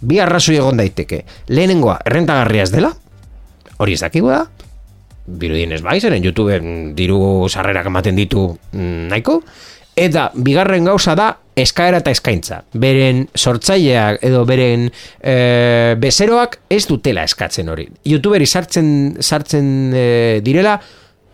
[0.00, 1.24] bi arrazoi egon daiteke.
[1.48, 2.92] Lehenengoa, errentagarria ez dela,
[3.78, 4.44] hori ez dakigu da,
[5.28, 6.58] birudienez bai, zeren YouTube
[6.96, 9.40] diru sarrerak ematen ditu mm, nahiko,
[9.98, 12.62] eta bigarren gauza da eskaera eta eskaintza.
[12.78, 15.34] Beren sortzaileak edo beren e,
[16.00, 17.88] bezeroak ez dutela eskatzen hori.
[18.06, 20.06] YouTuberi sartzen, sartzen e,
[20.46, 20.78] direla,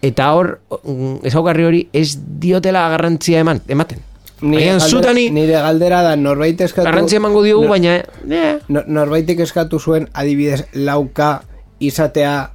[0.04, 2.08] eta hor mm, ezaugarri hori ez
[2.40, 4.02] diotela garrantzia eman, ematen.
[4.42, 7.94] Nire zutani- nire galdera da norbait eskatu Garrantzia emango diogu, baina...
[8.30, 8.58] Eh.
[8.68, 11.42] no, norbaitek eskatu zuen adibidez lauka
[11.80, 12.50] izatea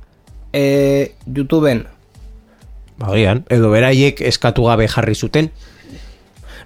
[0.54, 1.86] e, YouTubeen
[3.00, 5.50] Bagian, edo beraiek eskatu gabe jarri zuten,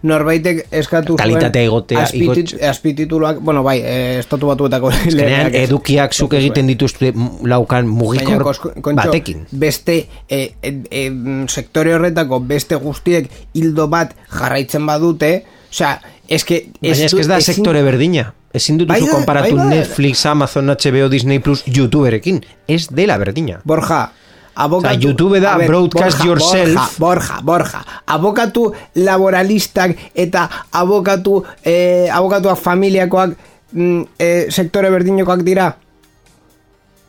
[0.04, 5.16] norbaitek eskatu Kalitatea igotz- azpitituluak, bueno bai, e, estatu batuetako ez-
[5.63, 6.68] edukiak zuk eskatu egiten zuen.
[6.68, 7.13] dituzte
[7.48, 9.46] laukan Baina, mugikor batekin.
[9.52, 11.04] Beste e, e,
[11.48, 17.38] sektore horretako beste guztiek hildo bat jarraitzen badute, osea, eske Baina ez, du- ez da
[17.39, 18.34] ezin- sektore berdina.
[18.54, 19.66] Ezin Bai dutuzu da, konparatu bai.
[19.80, 22.44] Netflix, Amazon, HBO, Disney Plus, YouTuberekin.
[22.68, 23.62] Ez dela berdina.
[23.66, 24.12] Borja,
[24.56, 24.88] abokatu...
[24.98, 27.00] Osea, YouTube da ver, broadcast Borja, yourself.
[27.00, 28.02] Borja, Borja, Borja.
[28.06, 33.36] Abokatu laboralistak eta abokatu, eh, abokatuak familiakoak
[33.72, 35.72] mm, eh, sektore berdinokoak dira.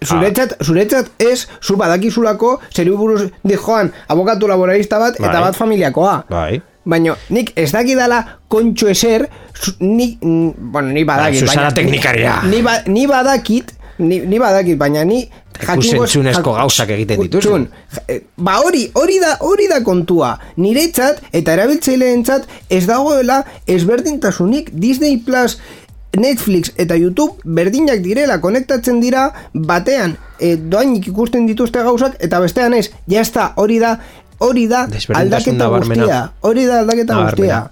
[0.04, 5.42] Zuretzat, zuretzat ez, zu badakizulako, zeri buruz dijoan abokatu laboralista bat eta Bai.
[5.46, 6.16] bat familiakoa.
[6.28, 6.60] Bai.
[6.84, 8.18] Baina nik ez dakidala
[8.52, 9.24] kontxo eser,
[9.80, 11.46] ni, bueno, ni badakit.
[11.48, 12.34] Zara baina- teknikaria.
[12.50, 17.54] Ni, ba, ni badakit, ni, ni badakit, baina ni Ikusentzunezko gauzak egiten dituzu.
[18.10, 20.34] Eh, ba hori, hori da, hori da kontua.
[20.58, 25.58] Niretzat eta erabiltzaileentzat ez dagoela ezberdintasunik Disney Plus
[26.18, 30.16] Netflix eta YouTube berdinak direla konektatzen dira batean.
[30.38, 33.96] E, doainik ikusten dituzte gauzak eta bestean ez, jazta, hori da
[34.42, 36.20] hori da aldaketa guztia.
[36.42, 37.64] Hori da aldaketa guztia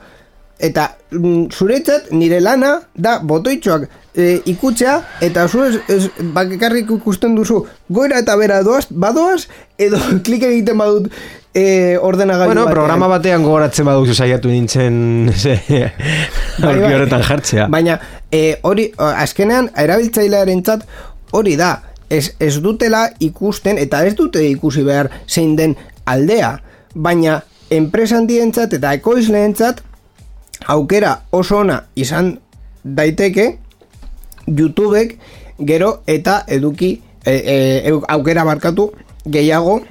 [0.63, 4.97] eta mm, zuretzat nire lana da botoitxoak e, ikutzea
[5.27, 9.49] eta zu ez, ez bakarrik ikusten duzu goera eta bera doaz, badoaz
[9.79, 11.11] edo klik egiten badut
[11.55, 12.75] e, ordenagailu Bueno, batean.
[12.79, 16.95] programa batean gogoratzen baduzu saiatu nintzen ze, Bai, aurki bai.
[16.95, 17.67] horretan jartzea.
[17.73, 17.99] Baina,
[18.31, 20.87] e, hori, azkenean, erabiltzailearentzat
[21.33, 21.75] hori da.
[22.13, 26.59] Ez, ez dutela ikusten, eta ez dute ikusi behar zein den aldea.
[26.95, 27.39] Baina,
[27.73, 29.81] enpresa handientzat eta ekoizleentzat
[30.67, 32.39] aukera oso ona izan
[32.85, 33.59] daiteke
[34.47, 35.17] YouTubek
[35.61, 37.57] gero eta eduki e, e,
[37.91, 38.93] eu- aukera barkatu
[39.27, 39.83] gehiago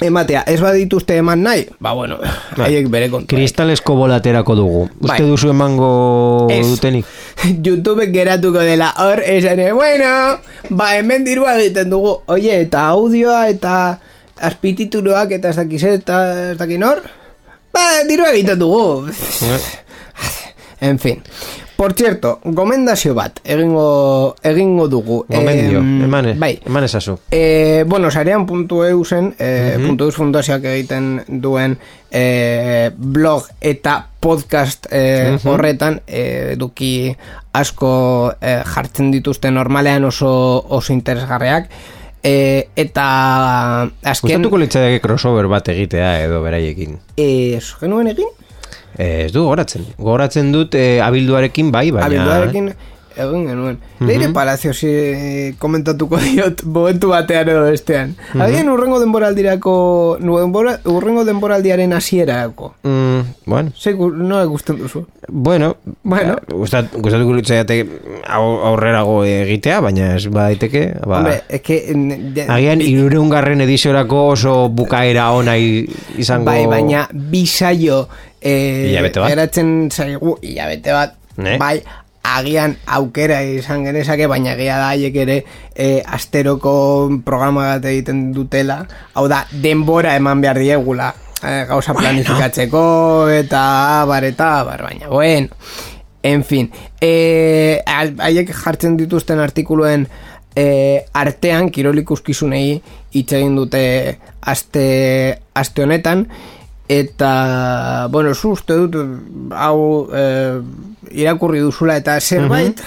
[0.00, 0.44] ematea.
[0.46, 2.18] Ez badituzte eman nahi, ba bueno,
[2.56, 3.26] haiek bere kontua.
[3.36, 4.82] Kristalesko bolaterako dugu.
[5.00, 5.10] Bai.
[5.16, 6.66] Uste duzu emango Ez.
[6.70, 7.04] dutenik?
[7.66, 10.38] YouTube geratuko dela hor esan eh, bueno,
[10.70, 13.98] ba hemen dirua egiten dugu oie, eta audioa eta
[14.40, 16.18] azpitituloak eta ez dakiz eta
[16.52, 17.02] ez dakin hor
[17.72, 19.08] ba, dirua egiten dugu.
[20.80, 21.22] En fin.
[21.78, 25.24] Por cierto, gomendazio bat egingo, egingo dugu.
[25.28, 27.20] Gomendio, Em, eman, Bai, eman ezazu.
[27.30, 31.76] E, bueno, sarean puntu eusen, e, puntu eus fundazioak egiten duen
[32.10, 37.14] e, blog eta podcast e, horretan e, eduki
[37.54, 40.32] asko e, jartzen dituzte normalean oso,
[40.68, 41.70] oso interesgarreak
[42.28, 43.06] e, eta
[43.88, 46.98] azken Gustatuko litzateke crossover bat egitea edo beraiekin.
[47.16, 48.28] e, ez genuen egin?
[48.98, 49.84] Eh, ez du gogoratzen.
[49.96, 52.08] Gogoratzen dut eh, abilduarekin bai, baina...
[52.08, 52.72] Abilduarekin
[53.18, 53.78] egin genuen.
[54.00, 58.14] Leire Palacio si komentatuko diot momentu batean edo bestean.
[58.38, 59.74] Agian urrengo denboraldirako,
[60.20, 62.74] denbora, urrengo denboraldiaren hasierako.
[62.82, 65.04] Mm, bueno, gu- no gusten duzu.
[65.28, 66.34] bueno, Bueno.
[66.38, 67.88] eh, gustat, gustatuko litzateke
[68.28, 71.90] au- aurrerago egitea, baina ez badaiteke, ba, Hombre, es que...
[71.90, 76.44] en- de- agian irureungarren ediziorako oso bukaera ona izango...
[76.46, 78.08] Bai, baina bisaio
[78.40, 79.28] eh, bat.
[79.28, 81.56] geratzen zaigu hilabete bat, Ne?
[81.58, 81.82] bai,
[82.36, 85.38] agian aukera izan genezake, baina egia da haiek ere
[85.74, 86.72] eh, asteroko
[87.24, 88.82] programa bat egiten dutela,
[89.14, 91.12] hau da, denbora eman behar diegula
[91.42, 92.82] eh, gauza planifikatzeko
[93.40, 93.62] eta
[94.02, 95.48] abar eta abar, baina, bueno,
[96.22, 100.08] en fin, al- haiek jartzen dituzten artikuluen
[100.58, 102.80] e, artean kirol ikuskizunei
[103.14, 103.82] hitz egin dute
[104.42, 106.26] aste, aste honetan
[106.88, 108.96] eta bueno, zu uste dut
[109.52, 110.24] hau e,
[111.12, 112.80] irakurri duzula eta zerbait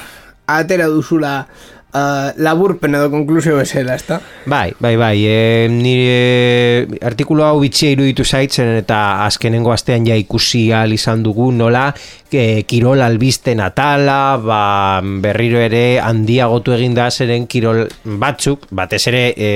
[0.49, 1.45] atera duzula
[1.93, 4.19] uh, laburpen edo konklusio bezala, ezta?
[4.45, 10.69] Bai, bai, bai, e, nire artikulu hau bitxia iruditu zaitzen eta azkenengo astean ja ikusi
[10.73, 11.89] ahal izan dugu nola
[12.33, 17.85] e, kirol albiste natala, ba, berriro ere handiagotu egin da zeren kirol
[18.21, 19.49] batzuk, batez ere e,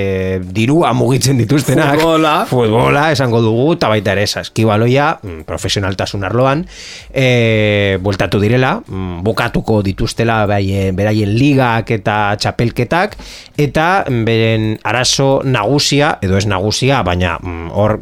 [0.44, 2.00] dirua mugitzen dituztenak.
[2.00, 2.34] Futbola.
[2.50, 6.66] Futbola, esango dugu, eta baita ere saskibaloia, mm, profesionaltasun arloan,
[7.12, 13.16] e, bueltatu direla, mm, bukatuko dituztela bai, beraien ligak eta txapelketak,
[13.58, 13.88] eta
[14.28, 18.00] beren arazo nagusia, edo ez nagusia, baina mm, hor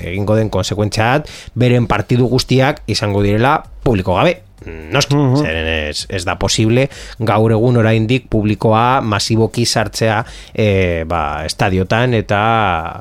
[0.00, 4.40] egingo den konsekuentziat, beren partidu guztiak izango direla publiko gabe.
[4.64, 6.86] Noski, uh zeren ez, ez da posible
[7.20, 10.22] gaur egun oraindik publikoa masiboki sartzea
[10.54, 12.40] e, ba, estadiotan eta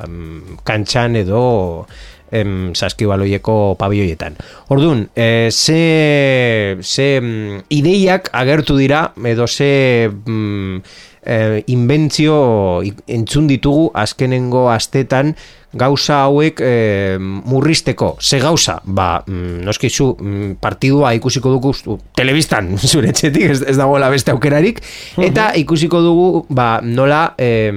[0.03, 1.43] mm, kantxan edo
[2.34, 4.36] em, saskibaloieko pabioietan.
[4.73, 10.84] Orduan, e, ze, ze mm, ideiak agertu dira edo ze mm,
[11.26, 12.38] e, inbentzio
[13.07, 15.34] entzun ditugu azkenengo astetan
[15.74, 21.74] gauza hauek e, murrizteko, ze gauza, ba, mm, noski zu mm, partidua ikusiko dugu
[22.15, 24.84] telebistan zure txetik, ez, ez dagoela beste aukerarik,
[25.17, 27.71] eta ikusiko dugu ba, nola e,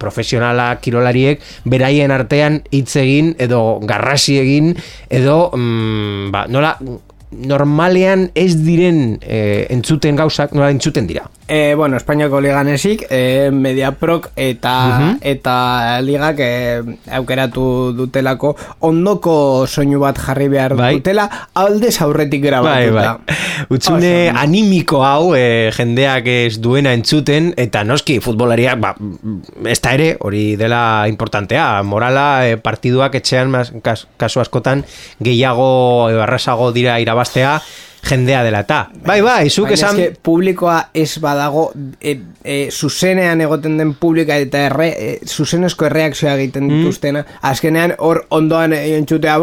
[0.00, 4.72] profesionala kirolariek beraien artean hitz egin edo garrasi egin
[5.12, 6.78] edo mm, ba, nola
[7.34, 11.26] normalean ez diren e, entzuten gauzak, nola entzuten dira?
[11.46, 14.74] E, bueno, Espainiako ligan esik, e, Mediaprok eta
[15.20, 15.56] eta
[16.00, 16.52] ligak e,
[17.18, 17.66] aukeratu
[17.98, 18.54] dutelako
[18.88, 19.34] ondoko
[19.68, 20.94] soinu bat jarri behar bai.
[20.96, 23.18] dutela alde aurretik grabatuta.
[23.18, 23.66] Bai, bai.
[23.76, 28.94] Utsune animiko hau e, jendeak ez duena entzuten eta noski futbolariak ba,
[29.68, 33.52] ez da ere, hori dela importantea, morala e, partiduak etxean
[33.84, 34.86] kasu askotan
[35.20, 37.60] gehiago e, barrasago dira irabaztea
[38.04, 38.90] jendea dela eta.
[39.06, 39.96] Bai, bai, zuk esan...
[39.96, 41.70] Baina publikoa ez badago,
[42.00, 46.82] e, e, zuzenean egoten den publika eta erre, e, zuzenezko erreakzioa egiten mm.
[46.82, 47.24] dituztena.
[47.48, 49.38] Azkenean hor ondoan entzutea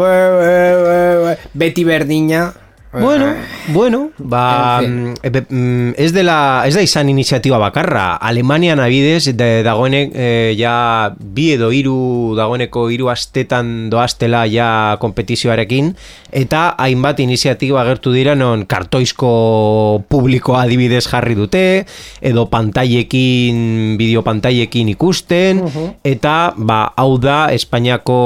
[1.58, 2.52] beti berdina,
[2.92, 3.34] Bueno,
[3.68, 5.14] bueno, ba, mm,
[5.48, 8.16] mm, ez dela, ez da izan iniziatiba bakarra.
[8.20, 15.94] Alemanian abidez, de, dagoenek, eh, ja, bi edo hiru dagoeneko hiru astetan doaztela ja kompetizioarekin,
[16.36, 21.64] eta hainbat iniziatiba agertu dira non kartoizko publikoa adibidez jarri dute,
[22.20, 25.64] edo pantailekin, bideopantaiekin ikusten,
[26.04, 28.20] eta, ba, hau da, Espainiako,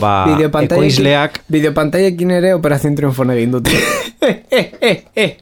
[0.00, 0.16] ba,
[0.64, 1.42] ekoizleak...
[1.52, 3.76] Bideopantaiekin ere operazion triunfon egin dute.
[4.20, 5.36] heh heh heh heh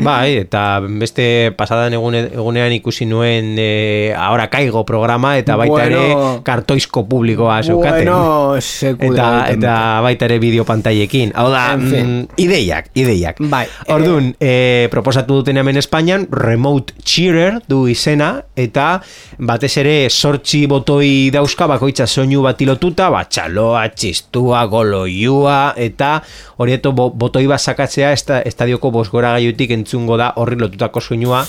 [0.00, 6.02] bai, eta beste pasadan egune, egunean ikusi nuen e, ahora kaigo programa eta baita ere
[6.46, 8.08] kartoizko publikoa zeukaten.
[8.10, 11.32] Bueno, eta, eta baita ere bideo pantaiekin.
[11.38, 13.38] Hau da, mm, ideiak, ideiak.
[13.52, 19.00] Bai, Orduan, e, proposatu duten hemen Espainian, remote cheerer du izena, eta
[19.38, 26.16] batez ere sortxi botoi dauzka bakoitza soinu bat ilotuta, bat txaloa, txistua, goloiua, eta
[26.60, 31.44] horieto botoi bat sakatzea estadioko bosgora gaiutik entzungo da horri lotutako soinua.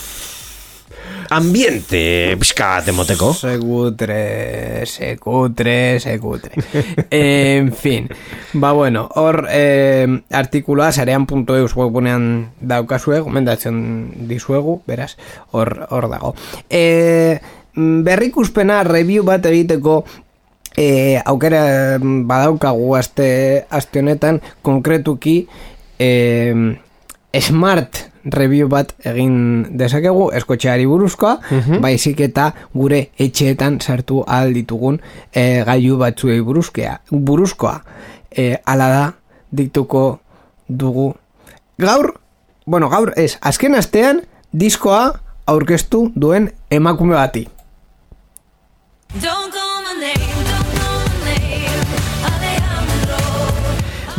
[1.32, 6.52] Ambiente pizka demoteko segutre segutre segutre
[7.10, 8.10] en fin
[8.52, 15.16] ba bueno hor eh, artikulua sarean.eus webunean daukazue gomendatzen dizuegu beraz
[15.52, 16.36] hor hor dago.
[16.70, 17.40] Eh,
[17.76, 20.04] berrikuspena review bat egiteko
[20.72, 25.50] E, aukera badaukagu aste, aste honetan konkretuki
[26.00, 26.08] e,
[27.40, 35.00] smart review bat egin dezakegu eskotxeari buruzkoa, mm baizik eta gure etxeetan sartu ahal ditugun
[35.34, 37.82] e, gailu batzuei buruzkea, buruzkoa.
[38.32, 39.06] E, ala da,
[39.52, 40.20] diktuko
[40.68, 41.14] dugu.
[41.80, 42.14] Gaur,
[42.66, 44.22] bueno, gaur ez, azken astean,
[44.52, 45.14] diskoa
[45.48, 47.48] aurkeztu duen emakume bati.
[49.22, 49.41] Don't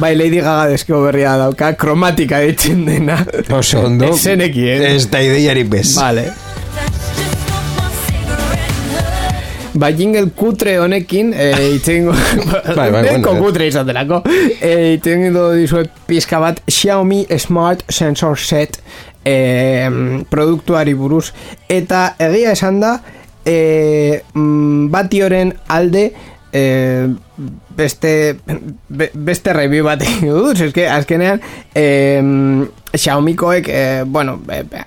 [0.03, 3.20] Bai, Lady Gaga deskio berria dauka, kromatika ditzen dena.
[3.55, 4.09] Oso ondo.
[4.11, 4.88] Eseneki, eh?
[4.96, 5.92] Ez da ideiarik bez.
[5.94, 6.24] Vale.
[9.78, 12.16] Ba, jingle kutre honekin, eh, itzengo...
[12.80, 13.36] bai, bai, bueno.
[13.38, 14.24] kutre izan delako.
[14.59, 18.80] Eh, itzengo dizuet pizka bat Xiaomi Smart Sensor Set
[19.22, 19.86] eh,
[20.34, 21.28] produktuari buruz.
[21.70, 22.96] Eta egia esan da,
[23.46, 26.09] eh, mm, batioren alde
[26.53, 27.09] eh,
[27.76, 28.36] beste
[28.88, 31.40] be, beste review bat dut, eske azkenean
[31.74, 32.22] eh,
[32.92, 34.38] Xiaomikoek eh, bueno,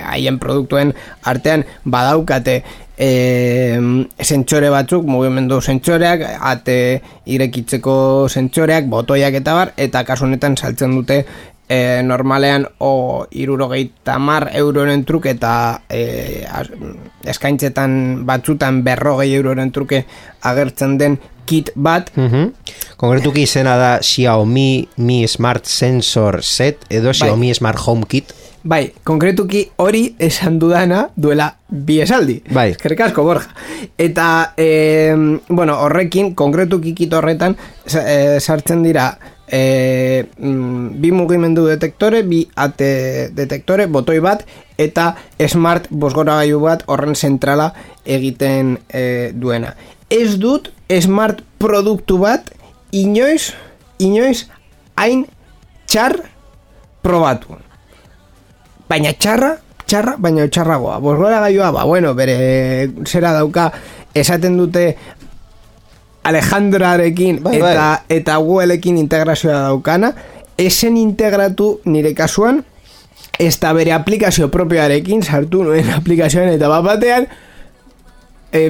[0.05, 0.93] haien produktuen
[1.25, 2.59] artean badaukate
[2.97, 3.79] eh,
[4.21, 6.77] sentsore batzuk, mugimendu sentsoreak, ate
[7.25, 7.95] irekitzeko
[8.31, 11.23] sentsoreak, botoiak eta bar, eta kasu honetan saltzen dute
[11.69, 16.45] e, normalean o irurogeita mar euroren truke eta e,
[17.25, 20.05] eskaintzetan batzutan berrogei euroren truke
[20.41, 22.11] agertzen den kit bat.
[22.15, 22.53] Mm
[22.95, 27.17] Konkretuki izena da Xiaomi Mi Smart Sensor Set edo bai.
[27.19, 28.31] Xiaomi Smart Home Kit.
[28.65, 32.39] Bai, konkretuki hori esan dudana duela bi esaldi.
[32.49, 32.71] Bai.
[32.71, 33.51] Eskerrik borja.
[33.97, 35.13] Eta, e,
[35.49, 39.11] bueno, horrekin, konkretuki kit horretan, e, sartzen dira
[39.47, 44.45] e, mm, bi mugimendu detektore, bi ate detektore, botoi bat,
[44.77, 45.13] eta
[45.47, 47.73] smart bosgora bat horren zentrala
[48.05, 49.75] egiten e, duena.
[50.09, 50.71] Ez dut
[51.01, 52.51] smart produktu bat
[52.91, 53.53] inoiz,
[53.99, 54.47] inoiz
[54.95, 55.25] hain
[55.87, 56.17] txar
[57.01, 57.57] probatu.
[58.89, 60.99] Baina txarra, txarra, baina txarragoa.
[60.99, 63.71] Bosgora gaioa, ba, bueno, bere zera dauka,
[64.13, 64.95] esaten dute
[66.25, 67.73] Alejandrarekin bai, bai.
[67.73, 70.13] eta eta Googleekin integrazioa daukana,
[70.57, 72.63] esen integratu nire kasuan
[73.39, 77.27] ez da bere aplikazio propioarekin sartu nuen aplikazioan eta bat batean
[78.51, 78.61] e,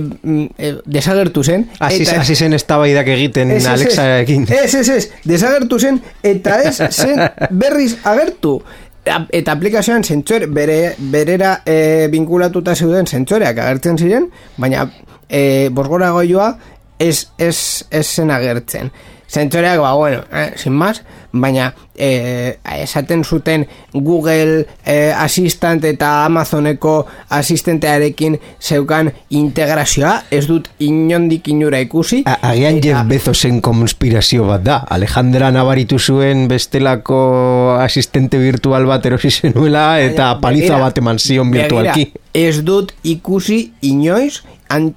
[0.58, 4.48] e, desagertu zen Asi, eta, zen estabaidak egiten es, Alexarekin.
[4.50, 7.22] Ez, ez, ez, desagertu zen eta ez zen
[7.64, 8.60] berriz agertu.
[9.06, 14.88] Eta aplikazioan zentzore bere, berera e, binkulatuta zeuden zentzoreak agertzen ziren baina
[15.30, 16.56] e, bosgora goioa
[17.00, 18.92] ez, ez, ez zen agertzen.
[19.28, 27.08] Zentzoreak, ba, bueno, eh, sin más, baina eh, esaten zuten Google eh, Assistant eta Amazoneko
[27.30, 32.22] asistentearekin zeukan integrazioa, ez dut inondik inura ikusi.
[32.26, 32.88] A, agian eta...
[32.88, 40.36] Jeff Bezosen konspirazio bat da, Alejandra nabaritu zuen bestelako asistente virtual bat erosi zenuela eta
[40.40, 42.12] paliza bat eman zion virtualki.
[42.36, 44.44] Ez dut ikusi inoiz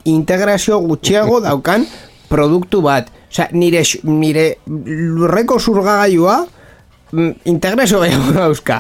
[0.05, 1.87] integrazio gutxiago daukan
[2.29, 3.11] produktu bat.
[3.29, 6.39] Osa, nire, nire lurreko zurgagailua
[7.13, 8.79] mm, integrazio gehiago dauzka.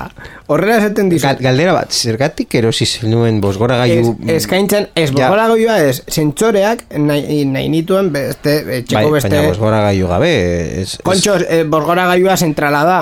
[0.48, 1.28] Horrela esaten dizu.
[1.44, 4.14] galdera bat, zergatik erosi zenuen bosgora gaiu...
[4.24, 5.76] Ez, eskaintzen, ez bosgora ja.
[5.84, 9.34] ez, zentzoreak nahi, nahi nituen beste, eh, txeko bai, beste...
[9.36, 10.34] Baina bosgora gaiu gabe...
[10.82, 12.98] Ez, Kontxo, eh, bosgora gaiua zentrala da.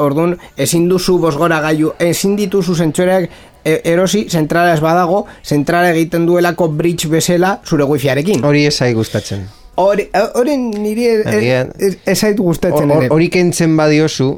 [0.00, 3.28] Orduan, ezin duzu bosgora gaiu, ezin dituzu zentzoreak
[3.64, 8.44] E, erosi zentrala ez badago, zentrala egiten duelako bridge bezala zure wifiarekin.
[8.44, 9.46] Hori ez zai gustatzen.
[9.78, 13.10] Hori, hori niri ez gustatzen ere.
[13.14, 14.32] Hori kentzen badiozu,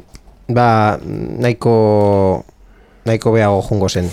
[0.53, 2.43] ba, nahiko,
[3.05, 4.11] nahiko behago jungo zen.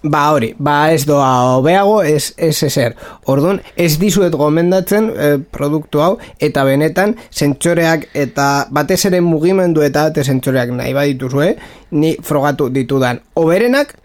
[0.00, 2.94] Ba hori, ba ez doa obeago, ez, ez ezer.
[3.28, 10.08] Orduan, ez dizuet gomendatzen e, produktu hau, eta benetan, zentsoreak eta batez ere mugimendu eta
[10.24, 11.50] zentsoreak nahi badituzue,
[11.92, 13.98] ni frogatu ditudan oberenak,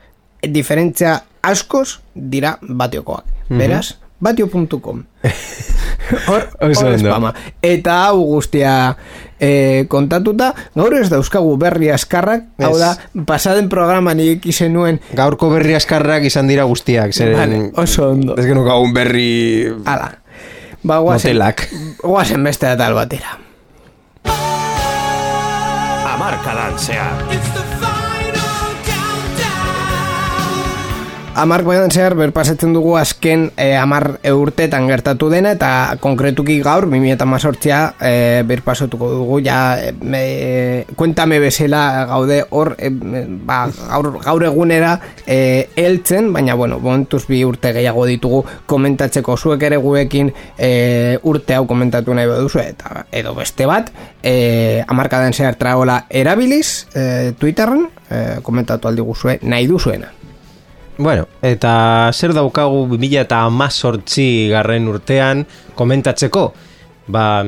[0.48, 3.26] diferentzia askoz dira batiokoak.
[3.26, 3.58] Mm -hmm.
[3.58, 5.04] Beraz, batio.com
[6.28, 7.34] Hor, hor espama.
[7.66, 8.96] Eta hau guztia
[9.40, 12.94] e, kontatuta, gaur ez dauzkagu berri askarrak, hau da,
[13.26, 15.00] pasaden programa nik izen nuen...
[15.18, 17.40] Gaurko berri askarrak izan dira guztiak, zeren...
[17.40, 18.38] Vale, oso ondo.
[18.38, 19.66] Ez genuk un berri...
[19.86, 20.12] Hala.
[20.86, 21.42] Ba, guazen,
[22.04, 23.40] guazen beste da tal batera.
[26.14, 27.10] Amarka dantzea.
[31.36, 37.80] Amark baian zehar berpasetzen dugu azken e, amar eurtetan gertatu dena eta konkretuki gaur, 2008a
[38.00, 38.12] e,
[38.48, 44.96] berpasatuko dugu ja e, kuentame bezala gaude hor e, ba, gaur, gaur egunera
[45.28, 49.36] e, eltzen, baina bueno, bontuz bi urte gehiago ditugu komentatzeko.
[49.36, 53.92] Zuek ere guekin e, urte hau komentatu nahi baduzu eta edo beste bat
[54.24, 60.16] e, amarkadan zehar traola erabiliz e, Twitterren e, komentatu aldi guzue nahi duzuena
[60.98, 65.44] Bueno, eta zer daukagu 2000 eta amazortzi garren urtean
[65.76, 66.46] komentatzeko?
[67.12, 67.44] Ba,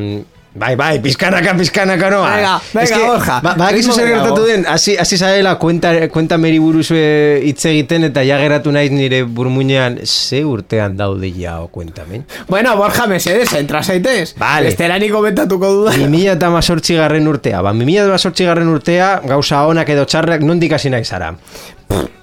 [0.51, 2.33] bai, bai, pizkanaka, pizkanaka noa.
[2.35, 3.37] Venga, venga, borja.
[3.45, 8.25] Ba, ba zer gertatu den, hasi, hasi zaela kuenta, kuenta meri buruzue hitz egiten eta
[8.27, 12.27] ja geratu naiz nire burmuinean, ze urtean daude ja o kuentamen?
[12.49, 14.35] Bueno, borja, mesedes, entra zaitez.
[14.37, 14.75] Vale.
[14.75, 15.95] Estela ni komentatuko duda.
[15.95, 17.63] 2000 eta amazortzi garren urtea.
[17.63, 21.31] Ba, 2000 eta amazortzi garren urtea, gauza honak edo txarrak, nondik hasi nahi zara?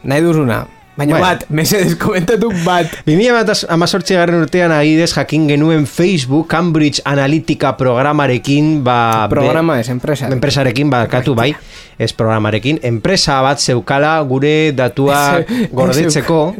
[0.05, 0.67] nahi duzuna.
[0.97, 1.27] Baina bueno.
[1.27, 2.87] bat, mesedez komentatu bat.
[3.07, 10.31] 2000 amazortzi garren urtean agidez jakin genuen Facebook Cambridge Analytica programarekin ba, Programa ez, enpresa.
[10.31, 11.51] Enpresarekin, ba, katu bai,
[11.99, 12.79] ez programarekin.
[12.87, 15.43] Enpresa bat zeukala gure datua
[15.75, 16.55] gordetzeko.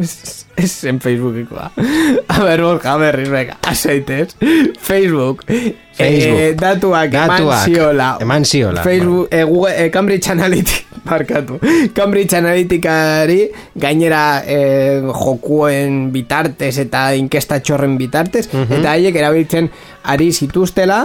[0.65, 1.73] Ez en Facebookikoa.
[2.29, 4.37] A ber, borja, a ber, venga, aseitez.
[4.81, 5.45] Facebook.
[5.45, 6.41] Facebook.
[6.41, 8.17] Eh, datuak, datuak, eman ziola.
[8.21, 8.83] Eman ziola.
[8.83, 11.59] Facebook, eh, Google, eh, Cambridge Analytica markatu.
[11.93, 19.69] Cambridge Analyticari gainera eh, jokuen bitartez eta inkesta txorren bitartez, eta haiek erabiltzen
[20.15, 21.05] ari zituztela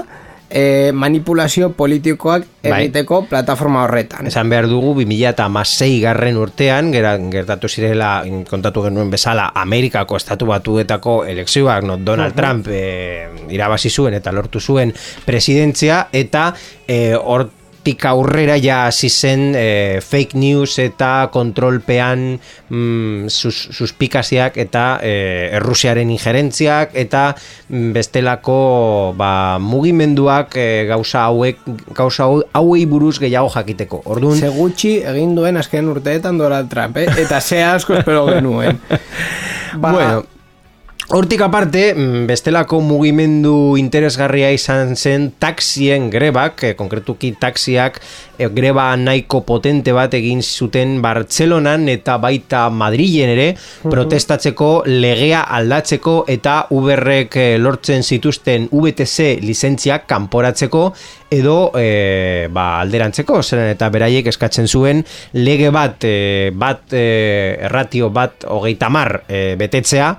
[0.49, 2.71] e, manipulazio politikoak bai.
[2.83, 4.27] egiteko plataforma horretan.
[4.27, 11.85] Esan behar dugu 2006 garren urtean, gertatu zirela kontatu genuen bezala Amerikako estatu batuetako elekzioak
[11.85, 14.93] no, Donald Trump e, irabazi zuen eta lortu zuen
[15.25, 16.49] presidentzia eta
[16.87, 17.15] e,
[17.79, 22.37] hortik aurrera ja hasi zen e, fake news eta kontrolpean
[22.69, 27.35] mm, sus, suspikaziak eta e, errusiaren ingerentziak eta
[27.69, 31.63] mm, bestelako ba, mugimenduak e, gauza hauek
[31.95, 34.03] gauza hauei buruz gehiago jakiteko.
[34.05, 37.07] Orduan segutxi egin duen azken urteetan Donald Trump, eh?
[37.23, 38.81] eta ze asko espero genuen.
[39.81, 40.23] ba, bueno,
[41.09, 47.97] Hortik aparte, mm, bestelako mugimendu interesgarria izan zen taxien grebak, eh, konkretuki taxiak
[48.37, 53.47] eh, greba nahiko potente bat egin zuten Bartzelonan eta baita Madrilen ere,
[53.81, 60.93] protestatzeko legea aldatzeko eta Uberrek eh, lortzen zituzten VTC lizentziak kanporatzeko
[61.29, 65.03] edo e, ba, alderantzeko, zeren eta beraiek eskatzen zuen
[65.37, 67.05] lege bat, e, bat e,
[67.69, 70.09] erratio bat hogeita mar e, betetzea,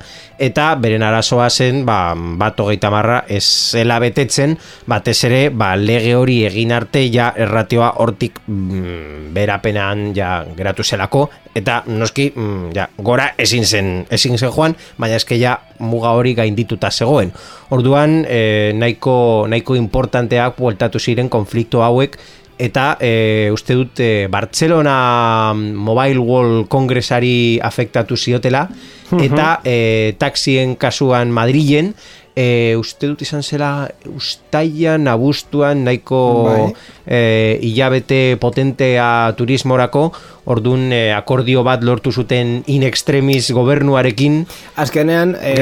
[0.40, 4.56] eta beren arazoa zen ba, bat hogeita marra ez zela betetzen,
[4.90, 11.28] batez ere ba, lege hori egin arte ja erratioa hortik mm, berapenean ja geratu zelako,
[11.54, 16.34] eta noski mm, ja, gora ezin zen, ezin zen joan, baina eske ja muga hori
[16.38, 17.32] gaindituta zegoen.
[17.70, 22.18] Orduan, e, nahiko, nahiko importanteak bueltatu ziren konflikto hauek
[22.60, 28.66] eta e, uste dut e, Barcelona Mobile World Kongresari afektatu ziotela
[29.18, 31.94] eta e, taxien kasuan Madrilen
[32.36, 36.60] e, uste dut izan zela ustaian, abustuan nahiko bai.
[37.06, 37.20] e,
[37.66, 40.10] hilabete potentea turismorako
[40.50, 44.42] ordun e, akordio bat lortu zuten in extremis gobernuarekin
[44.82, 45.54] azkenean e,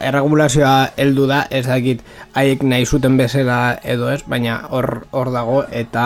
[0.00, 2.02] erregulazioa heldu da ez dakit
[2.38, 6.04] haiek nahi zuten bezala edo ez baina hor, hor dago eta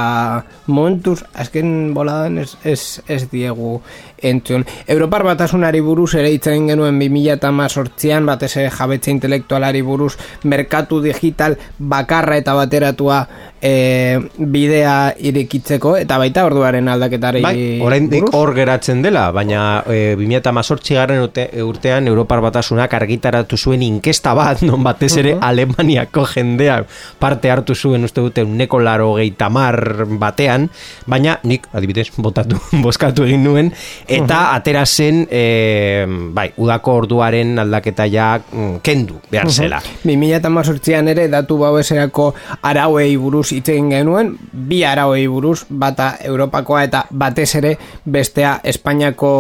[0.66, 3.80] momentuz azken boladan ez, ez, ez diegu
[4.22, 4.64] entzun.
[4.88, 12.38] Europar batasunari buruz ere itzen genuen 2018an batez ere jabetze intelektualari buruz merkatu digital bakarra
[12.40, 13.20] eta bateratua
[13.62, 20.96] e, bidea irekitzeko eta baita orduaren aldaketari bai, oraindik hor geratzen dela baina e, 2018
[20.96, 21.22] garren
[21.64, 25.48] urtean Europar batasunak argitaratu zuen inkesta bat non batez ere uh -huh.
[25.48, 26.86] Alemaniako jendeak
[27.18, 29.16] parte hartu zuen uste dute uneko laro
[29.50, 30.68] mar batean
[31.06, 33.72] baina nik adibidez botatu, boskatu egin nuen
[34.08, 39.78] eta atera zen e, bai, udako orduaren aldaketa ja mm, kendu behar zela.
[39.78, 40.98] Uh -huh.
[40.98, 47.04] an ere datu bau eserako arauei buruz itzen genuen, bi arauei buruz, bata Europakoa eta
[47.10, 47.74] batez ere
[48.04, 49.30] bestea Espainiako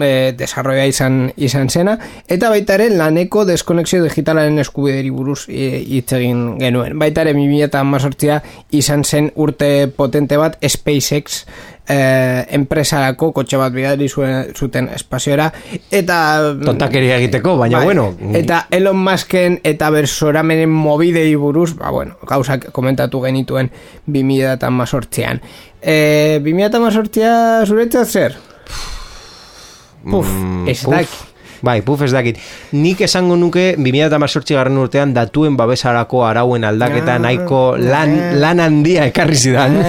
[0.00, 1.96] e, desarroia izan izan zena,
[2.28, 6.98] eta baita ere laneko deskonexio digitalaren eskubideri buruz hitz egin genuen.
[6.98, 8.40] Baita ere 2018
[8.78, 11.42] izan zen urte potente bat SpaceX
[11.88, 15.48] eh, enpresarako kotxe bat bidari zuen, zuten espaziora
[15.90, 16.18] eta
[16.62, 22.70] tontakeria egiteko baina bai, bueno eta Elon Musken eta bersoramenen mobidei buruz ba bueno gauzak
[22.72, 23.70] komentatu genituen
[24.06, 25.42] 2018an
[25.82, 28.38] eh 2018a zuretzat zer?
[30.02, 31.31] Puf, mm, ez puf.
[31.62, 32.38] Bai, puf ez dakit.
[32.74, 38.32] Nik esango nuke 2018 garren urtean datuen babesarako arauen aldaketa ah, nahiko lan, eh.
[38.42, 39.80] lan handia ekarri zidan.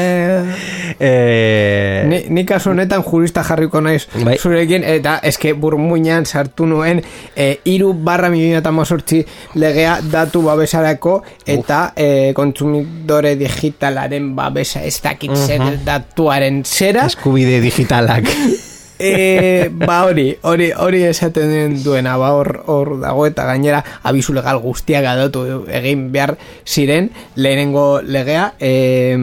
[1.00, 4.36] Eh, ni, ni kasu honetan jurista jarriko naiz bai.
[4.38, 7.02] zurekin, eta eske burmuinan sartu nuen
[7.36, 9.24] e, iru barra 2018
[9.60, 11.16] legea datu babesarako
[11.50, 17.08] eta e, kontsumidore digitalaren babesa ez dakit zer datuaren zera.
[17.10, 18.30] Eskubide digitalak.
[19.00, 24.60] e, ba hori, hori, hori esaten duena, ba hor, hor dago eta gainera abizu legal
[24.64, 28.54] guztiak adatu egin behar ziren lehenengo legea.
[28.60, 29.18] E,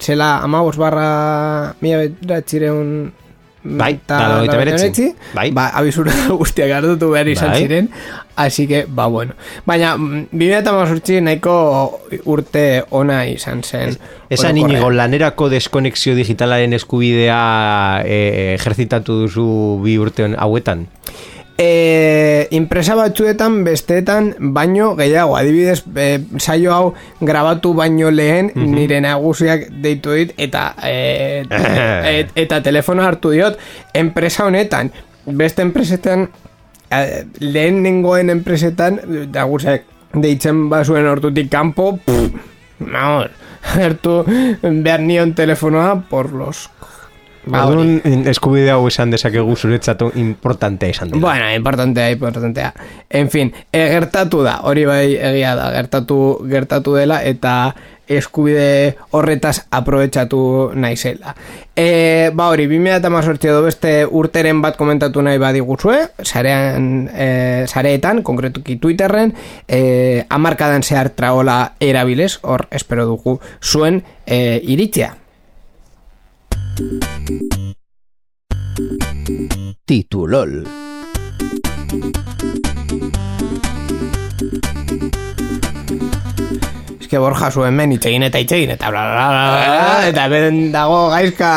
[0.00, 3.12] zela amabos barra mila beratxireun
[3.64, 5.06] Bai, eta loita beretzi.
[5.32, 5.48] Bai.
[5.56, 7.62] Ba, abizura guztiak hartutu behar izan bai.
[7.62, 7.88] ziren.
[8.36, 9.32] Así que, ba, bueno.
[9.64, 11.54] Baina, bimea eta mazurtzi nahiko
[12.28, 13.96] urte ona izan zen.
[14.28, 19.46] Esan inigo, lanerako deskonexio digitalaren eskubidea eh, ejercitatu duzu
[19.84, 20.88] bi urte hauetan?
[21.58, 28.74] E, impresa batzuetan besteetan baino gehiago adibidez e, saio hau grabatu baino lehen mm -hmm.
[28.74, 31.44] nire nagusiak deitu dit eta e,
[32.18, 33.58] et, eta telefono hartu diot
[33.94, 34.92] enpresa honetan
[35.26, 36.28] beste enpresetan
[37.40, 39.00] lehen nengoen enpresetan
[39.32, 39.82] nagusiak
[40.14, 41.98] deitzen bazuen hortutik kanpo
[42.78, 43.30] vamos,
[43.62, 44.24] hartu
[44.62, 46.70] behar nion telefonoa por los
[47.46, 51.20] Ba, Orduan, eskubide hau esan dezakegu zuretzatu importantea izan dela.
[51.20, 52.72] Bueno, importantea, importantea.
[53.10, 56.18] En fin, e, gertatu da, hori bai egia da, gertatu,
[56.48, 57.74] gertatu dela, eta
[58.08, 61.34] eskubide horretaz aprobetsatu naizela.
[61.76, 68.76] E, ba hori, 2018 edo beste urteren bat komentatu nahi badiguzue, sarean, e, sareetan, konkretuki
[68.76, 69.34] Twitterren,
[69.68, 75.14] e, amarkadan zehar traola erabilez, hor espero dugu zuen e, iritzea.
[79.86, 80.64] Titulol.
[86.98, 91.10] Eske Borja zuen men itxegin eta itxegin eta bla bla bla bla eta beren dago
[91.12, 91.50] gaizka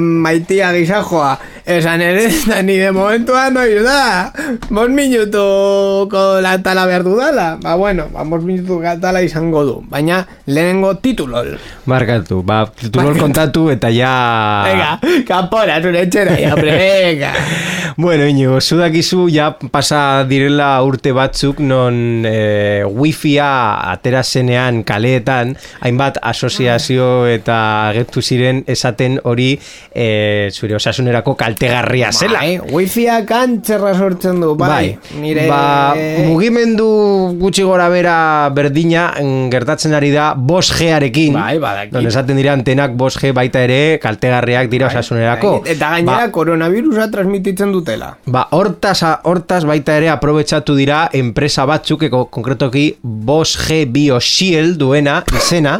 [0.00, 1.36] maitia gizajoa
[1.68, 4.32] esan ere da ni de momentua no da.
[4.70, 7.58] Bos minutuko latala behar dudala.
[7.60, 9.76] Ba bueno, ba bos minutu latala izango du.
[9.88, 11.58] Baina lehenengo titulol.
[11.84, 14.12] Markatu, ba, titulol kontatu eta ja...
[14.64, 14.90] venga,
[15.28, 17.32] kapora zure etxera ja, hombre, venga.
[17.98, 23.48] Bueno, Iñigo, zudakizu ja pasa direla urte batzuk non e, wifia
[23.90, 27.56] atera zenean kaleetan, hainbat asoziazio eta
[27.88, 29.48] agertu ziren esaten hori
[29.90, 30.06] e,
[30.54, 32.38] zure osasunerako kaltegarria zela.
[32.38, 35.94] bai, wifiak kantxerra sortzen du bai, nire Ba,
[36.26, 41.34] mugimendu gutxi gora bera berdina mm, gertatzen ari da 5G-arekin.
[41.34, 41.94] Bai, badakit.
[41.96, 45.64] Non esaten dira antenak 5G baita ere kaltegarriak dira osasunerako.
[45.66, 48.12] Eta gainera koronavirusa transmititzen dutela.
[48.26, 55.78] Ba, hortaz, hortaz baita ere aprobetsatu dira enpresa batzuk, eko konkretoki 5G BioShield duena izena,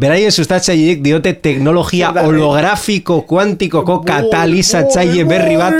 [0.00, 2.24] beraien sustatzaileek diote teknologia eh?
[2.24, 5.74] holografiko kuantikoko katalizatzaile berri bat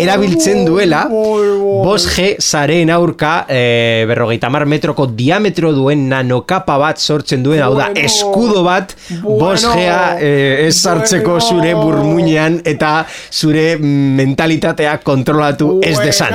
[0.00, 7.62] erabiltzen duela 5G zaren aurka e, berrogeita mar metroko diametro duen nanokapa bat sortzen duen,
[7.62, 9.72] hau da, eskudo bat Bueno.
[9.72, 9.86] 5G
[10.20, 12.92] e, ez sartzeko zure burmuinean eta
[13.30, 16.34] zure mentalitatea kontrolatu ez desan.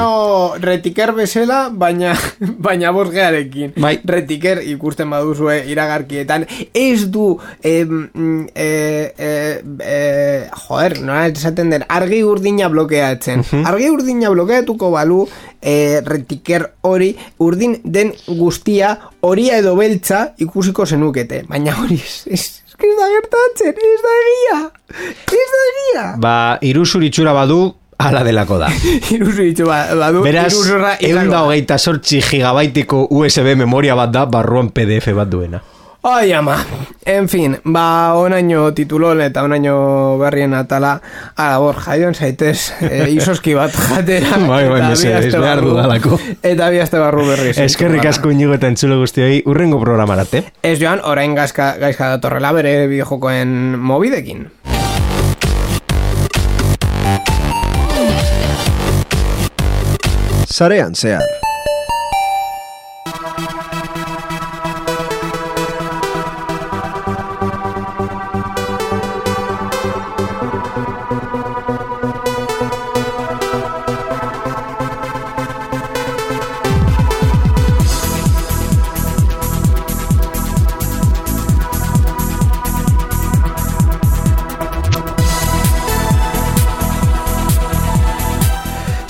[0.61, 2.13] Retiker bezala, baina
[2.67, 3.75] baina bosgearekin.
[3.81, 3.97] Bai.
[4.07, 6.47] Retiker ikusten baduzue iragarkietan.
[6.73, 13.43] Ez du, em, mm, eh, eh, eh, joder, nola esaten den, argi urdina blokeatzen.
[13.65, 15.27] Argi urdina blokeatuko balu,
[15.61, 21.43] eh, retiker hori, urdin den guztia, horia edo beltza ikusiko zenukete.
[21.47, 21.95] Baina hori,
[22.25, 24.61] ez, ez, da gertatzen, ez da egia.
[25.27, 26.07] Ez da egia.
[26.21, 28.69] Ba, iruzur itxura badu, ala delako da.
[29.15, 30.53] Iruzu ba, badu Beraz,
[31.01, 35.61] egun da hogeita sortzi gigabaitiko USB memoria bat da, barruan PDF bat duena.
[36.09, 36.55] Ai ama,
[37.05, 40.93] en fin, ba onaino titulol eta onaino berrien atala
[41.35, 45.73] Ara, bor, jaion zaitez, e, isoski bat jatera Bai, bai, eta mesedez, aste behar barru-
[45.73, 46.19] dudalako.
[46.47, 50.45] Eta bi aste barru berri Eskerrik asko inigo eta entzulo guztioi, urrengo programarate.
[50.63, 54.47] Ez joan, orain gaizka, gaizka datorrela bere bideojokoen mobidekin
[60.47, 61.21] Sarean zehar.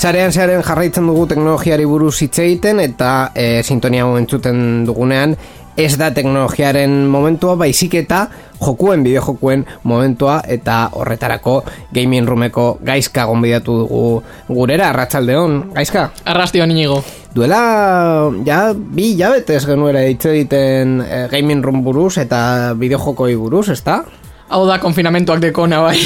[0.08, 5.34] Zarean zearen jarraitzen dugu teknologiari buruz hitz egiten eta e, sintonia entzuten dugunean
[5.76, 8.22] ez da teknologiaren momentua baizik eta
[8.62, 11.58] jokuen bideojokuen momentua eta horretarako
[11.97, 14.03] gaming roomeko gaizka gonbidatu dugu
[14.47, 17.01] gurera arratsaldeon gaizka Arrastio inigo.
[17.36, 24.05] duela ja bi jabetez genuera hitz egiten e, gaming room buruz eta bideojokoi buruz ezta?
[24.47, 25.99] Hau da konfinamentuak dekona bai.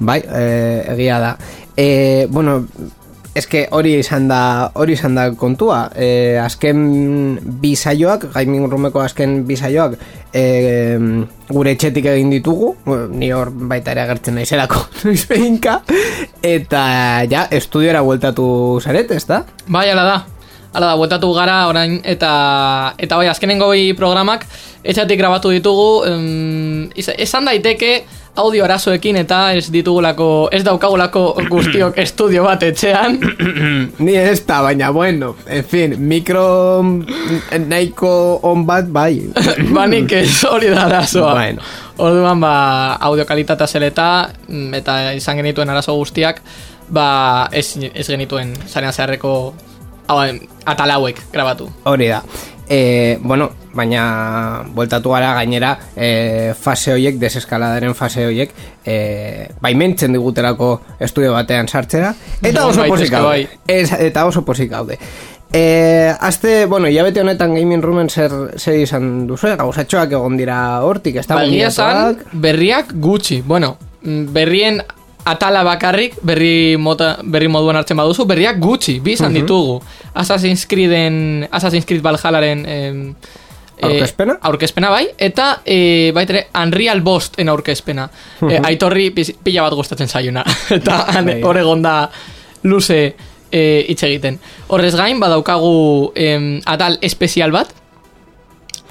[0.00, 0.42] Bai, e,
[0.96, 1.36] egia da.
[1.76, 2.64] E, bueno,
[3.34, 4.40] eske hori izan da,
[4.78, 5.88] hori izan da kontua.
[5.96, 9.96] E, azken bi saioak, gaming roomeko azken bi saioak,
[10.32, 10.44] e,
[11.50, 12.74] gure etxetik egin ditugu,
[13.14, 15.80] ni hor baita ere agertzen naizelako, noiz behinka,
[16.42, 16.84] eta
[17.30, 18.46] ja, estudiora bueltatu
[18.82, 19.42] zaret, ez da?
[19.66, 20.20] Bai, ala da.
[20.74, 22.30] Ala da, bueltatu gara orain eta
[22.98, 24.42] eta bai, azkenengo bi programak
[24.82, 28.00] etxatik grabatu ditugu, em, esan daiteke
[28.36, 33.18] audio arazoekin eta ez ditugulako, ez daukagulako guztiok estudio bat etxean.
[34.04, 36.46] Ni ez da, baina bueno, en fin, mikro
[37.66, 39.22] nahiko on bat, bai.
[39.76, 41.34] Banik ez hori da arazoa.
[41.38, 41.62] Bueno.
[42.02, 42.54] Orduan, ba,
[43.06, 44.08] audio kalitatea zeleta,
[44.48, 46.42] mm, eta izan genituen arazo guztiak,
[46.90, 49.54] ba, ez, ez genituen zarean zeharreko
[50.08, 51.70] atal hauek grabatu.
[51.84, 52.24] Hori da.
[52.68, 58.54] E, bueno, baina bueltatu gara gainera e, fase horiek, deseskaladaren fase horiek
[58.84, 58.96] e,
[59.60, 62.14] baimentzen digutelako estudio batean sartzera.
[62.42, 63.48] Eta oso posik gaude.
[63.66, 64.98] eta oso posik gaude.
[65.54, 70.56] E, azte, bueno, ya bete honetan gaming roomen zer, zer izan duzu, gauzatxoak egon dira
[70.82, 74.80] hortik, ez da ba, berriak gutxi, bueno, berrien
[75.24, 79.78] atala bakarrik, berri, mota, berri moduan hartzen baduzu, berriak gutxi, bi izan uh ditugu.
[80.12, 82.66] Assassin's Creeden, Assassin's Creed Valhallaren...
[82.66, 83.14] Eh,
[83.82, 84.38] aurkezpena?
[84.40, 88.08] aurkezpena bai, eta e, baitere Unreal Bost en aurkezpena.
[88.40, 88.60] -huh.
[88.62, 90.44] aitorri pila bat gustatzen zaiuna.
[90.78, 91.40] eta bai.
[91.42, 92.10] hor egon da
[92.62, 93.14] luze
[93.52, 94.38] e, hitz egiten.
[94.68, 97.74] Horrez gain, badaukagu em, atal espezial bat,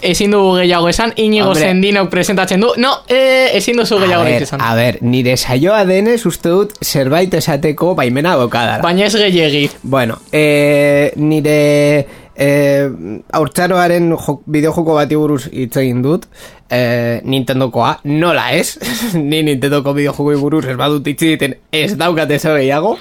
[0.04, 4.62] ezin dugu gehiago esan, inigo zendinok presentatzen du, no, e, ezin duzu gehiago esan.
[4.62, 8.84] A ber, nire saioa denez uste dut zerbait esateko baimena bokadara.
[8.84, 9.70] Baina ez gehiagi.
[9.84, 12.90] Bueno, e, nire e,
[13.32, 14.14] aurtzaroaren
[14.46, 16.28] bideojoko bati buruz hitz egin dut.
[16.74, 18.80] E, Nintendokoa, nola ez?
[19.20, 22.96] Ni Nintendoko bideojoko buruz ez badut hitz egiten ez daukat ez gehiago.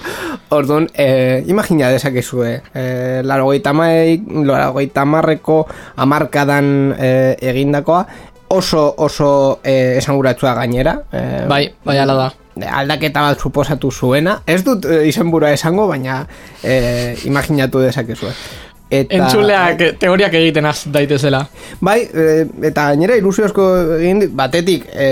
[0.53, 5.63] Orduan, e, imagina dezakezue e, laro gehieta marreko
[5.97, 7.11] amarkadan e,
[7.41, 8.07] egindakoa
[8.53, 10.99] oso oso e, esanguratua gainera.
[11.11, 12.31] E, bai, bai ala da.
[12.69, 14.43] aldaketa bat suposatu zuena.
[14.47, 16.27] Ez dut e, izenbura esango baina
[16.61, 18.35] e, imaginatu dezakezue
[18.93, 21.47] Eta, Entzuleak teoriak egiten az daitezela.
[21.81, 25.07] Bai, e, eta gainera ilusiozko egin batetik e,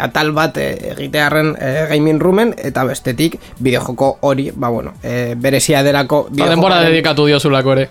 [0.00, 5.84] atal bat e, egitearen e, gaming roomen, eta bestetik bideojoko hori, ba bueno, e, berezia
[5.84, 6.26] delako...
[6.30, 7.88] Ba, denbora dedikatu diozulako ere.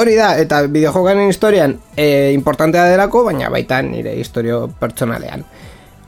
[0.00, 5.44] Hori da, eta bideojokaren historian e, importantea delako, baina baita nire historio pertsonalean.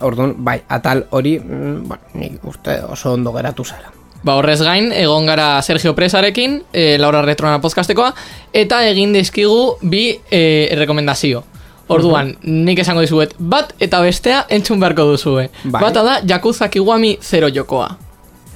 [0.02, 3.92] Orduan, bai, atal hori, mm, bueno, nik uste oso ondo geratu zara.
[4.22, 8.12] Ba, horrez gain, egon gara Sergio Presarekin, e, Laura Retrona podcastekoa,
[8.54, 10.42] eta egin dizkigu bi e,
[10.78, 11.42] rekomendazio.
[11.88, 12.64] Orduan, uh -huh.
[12.64, 15.50] nik esango dizuet, bat eta bestea entzun beharko duzue.
[15.64, 15.82] Bai.
[15.82, 17.96] Bata da, Yakuza Kiwami zero jokoa.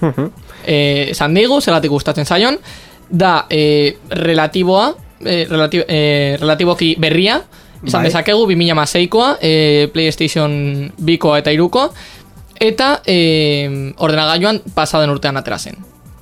[0.00, 0.30] Uh -huh.
[0.66, 2.58] e, esan digu, zelatik gustatzen zaion,
[3.10, 4.94] da e, relatiboa,
[5.24, 7.42] e, relati, e, relatiboki berria,
[7.84, 8.08] esan bai.
[8.08, 11.90] dezakegu, 2006koa, e, PlayStation bikoa eta irukoa,
[12.60, 15.76] eta e, ordenagailuan pasaden urtean atera zen.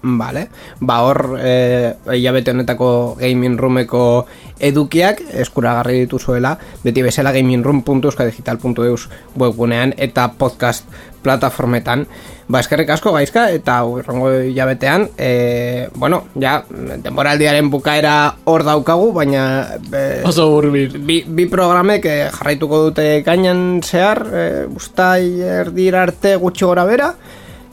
[0.05, 0.49] Vale.
[0.81, 4.27] Ba hor, eh, hilabete honetako gaming roomeko
[4.61, 9.09] edukiak eskuragarri dituzuela, beti bezala gamingroom.euskadigital.eus
[9.41, 10.85] webgunean eta podcast
[11.25, 12.05] plataformetan.
[12.45, 19.45] Ba, eskerrik asko gaizka eta urrengo jabetean, e, bueno, ja, denboraldiaren bukaera hor daukagu, baina
[19.89, 20.51] e, oso.
[20.69, 27.15] Bi, bi programek e, jarraituko dute gainan zehar, e, ustai erdir arte gutxi gora bera,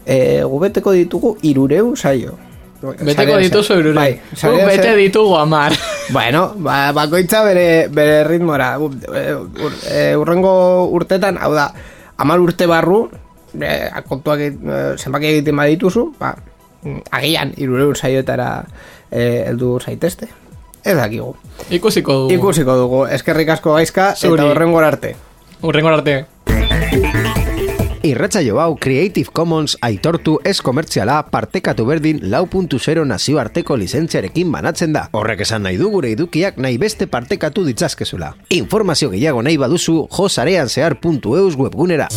[0.05, 2.37] e, gubeteko ditugu irureu saio.
[2.81, 3.93] Beteko dituzu irure.
[3.93, 4.19] Bai,
[4.65, 5.73] bete ditugu amar.
[6.11, 8.73] Bueno, ba, bakoitza bere, bere ritmora.
[10.19, 10.53] urrengo
[10.91, 11.69] urtetan, hau da,
[12.17, 13.05] amar urte barru,
[13.55, 14.51] e, kontuak e,
[14.97, 16.33] zenbaki egiten badituzu, ba,
[17.15, 18.65] agian irureur saioetara
[19.09, 20.27] e, eldu zaitezte.
[20.83, 21.35] Ez dakigu.
[21.69, 22.33] Ikusiko dugu.
[22.33, 23.05] Ikusiko dugu.
[23.13, 24.41] Eskerrik asko gaizka Zuri.
[24.41, 25.15] eta horrengor arte.
[25.61, 26.25] Horrengor arte.
[28.03, 32.47] Irratzaio hau Creative Commons aitortu ez komertziala partekatu berdin lau
[33.05, 35.07] nazioarteko lizentziarekin banatzen da.
[35.13, 38.33] Horrek esan nahi du gure idukiak nahi beste partekatu ditzazkezula.
[38.49, 42.07] Informazio gehiago nahi baduzu josareanzear.eus webgunera.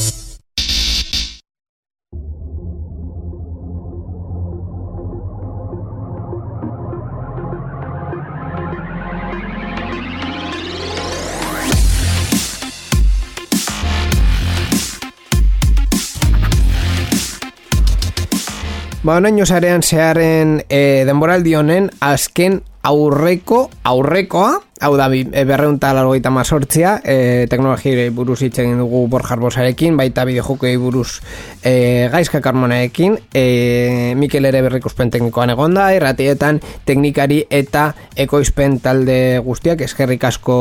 [19.04, 26.30] Ba, onaino zarean zearen e, denboraldi honen azken aurreko, aurrekoa, hau da, e, berreunta largoita
[26.34, 31.22] mazortzia, e, teknologiei buruz hitz egin dugu Borjar Bosarekin, baita bideojokei buruz
[31.62, 39.80] e, Gaizka Karmonaekin, e, Mikel ere berrikuspen teknikoan egonda, erratietan teknikari eta ekoizpen talde guztiak,
[39.86, 40.56] eskerrik asko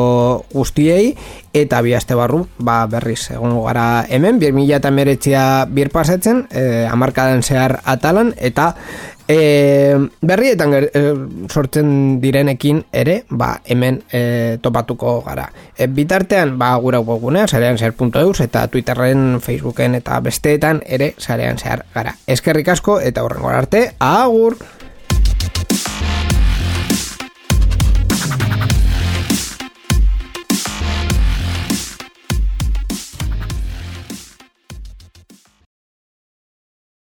[0.53, 1.15] guztiei,
[1.53, 6.85] eta bihazte barru, ba, berriz, egon gara hemen, bir mila eta meretzia bir pasetzen, e,
[6.89, 8.73] amarkadan zehar atalan, eta
[9.27, 11.01] E, berrietan e,
[11.47, 15.47] sortzen direnekin ere, ba, hemen e, topatuko gara.
[15.77, 21.85] E, bitartean, ba, gura gunea, zarean zer.eus eta Twitterren, Facebooken eta besteetan ere zarean zehar
[21.93, 22.17] gara.
[22.27, 24.57] Eskerrik asko eta horrengo arte, agur!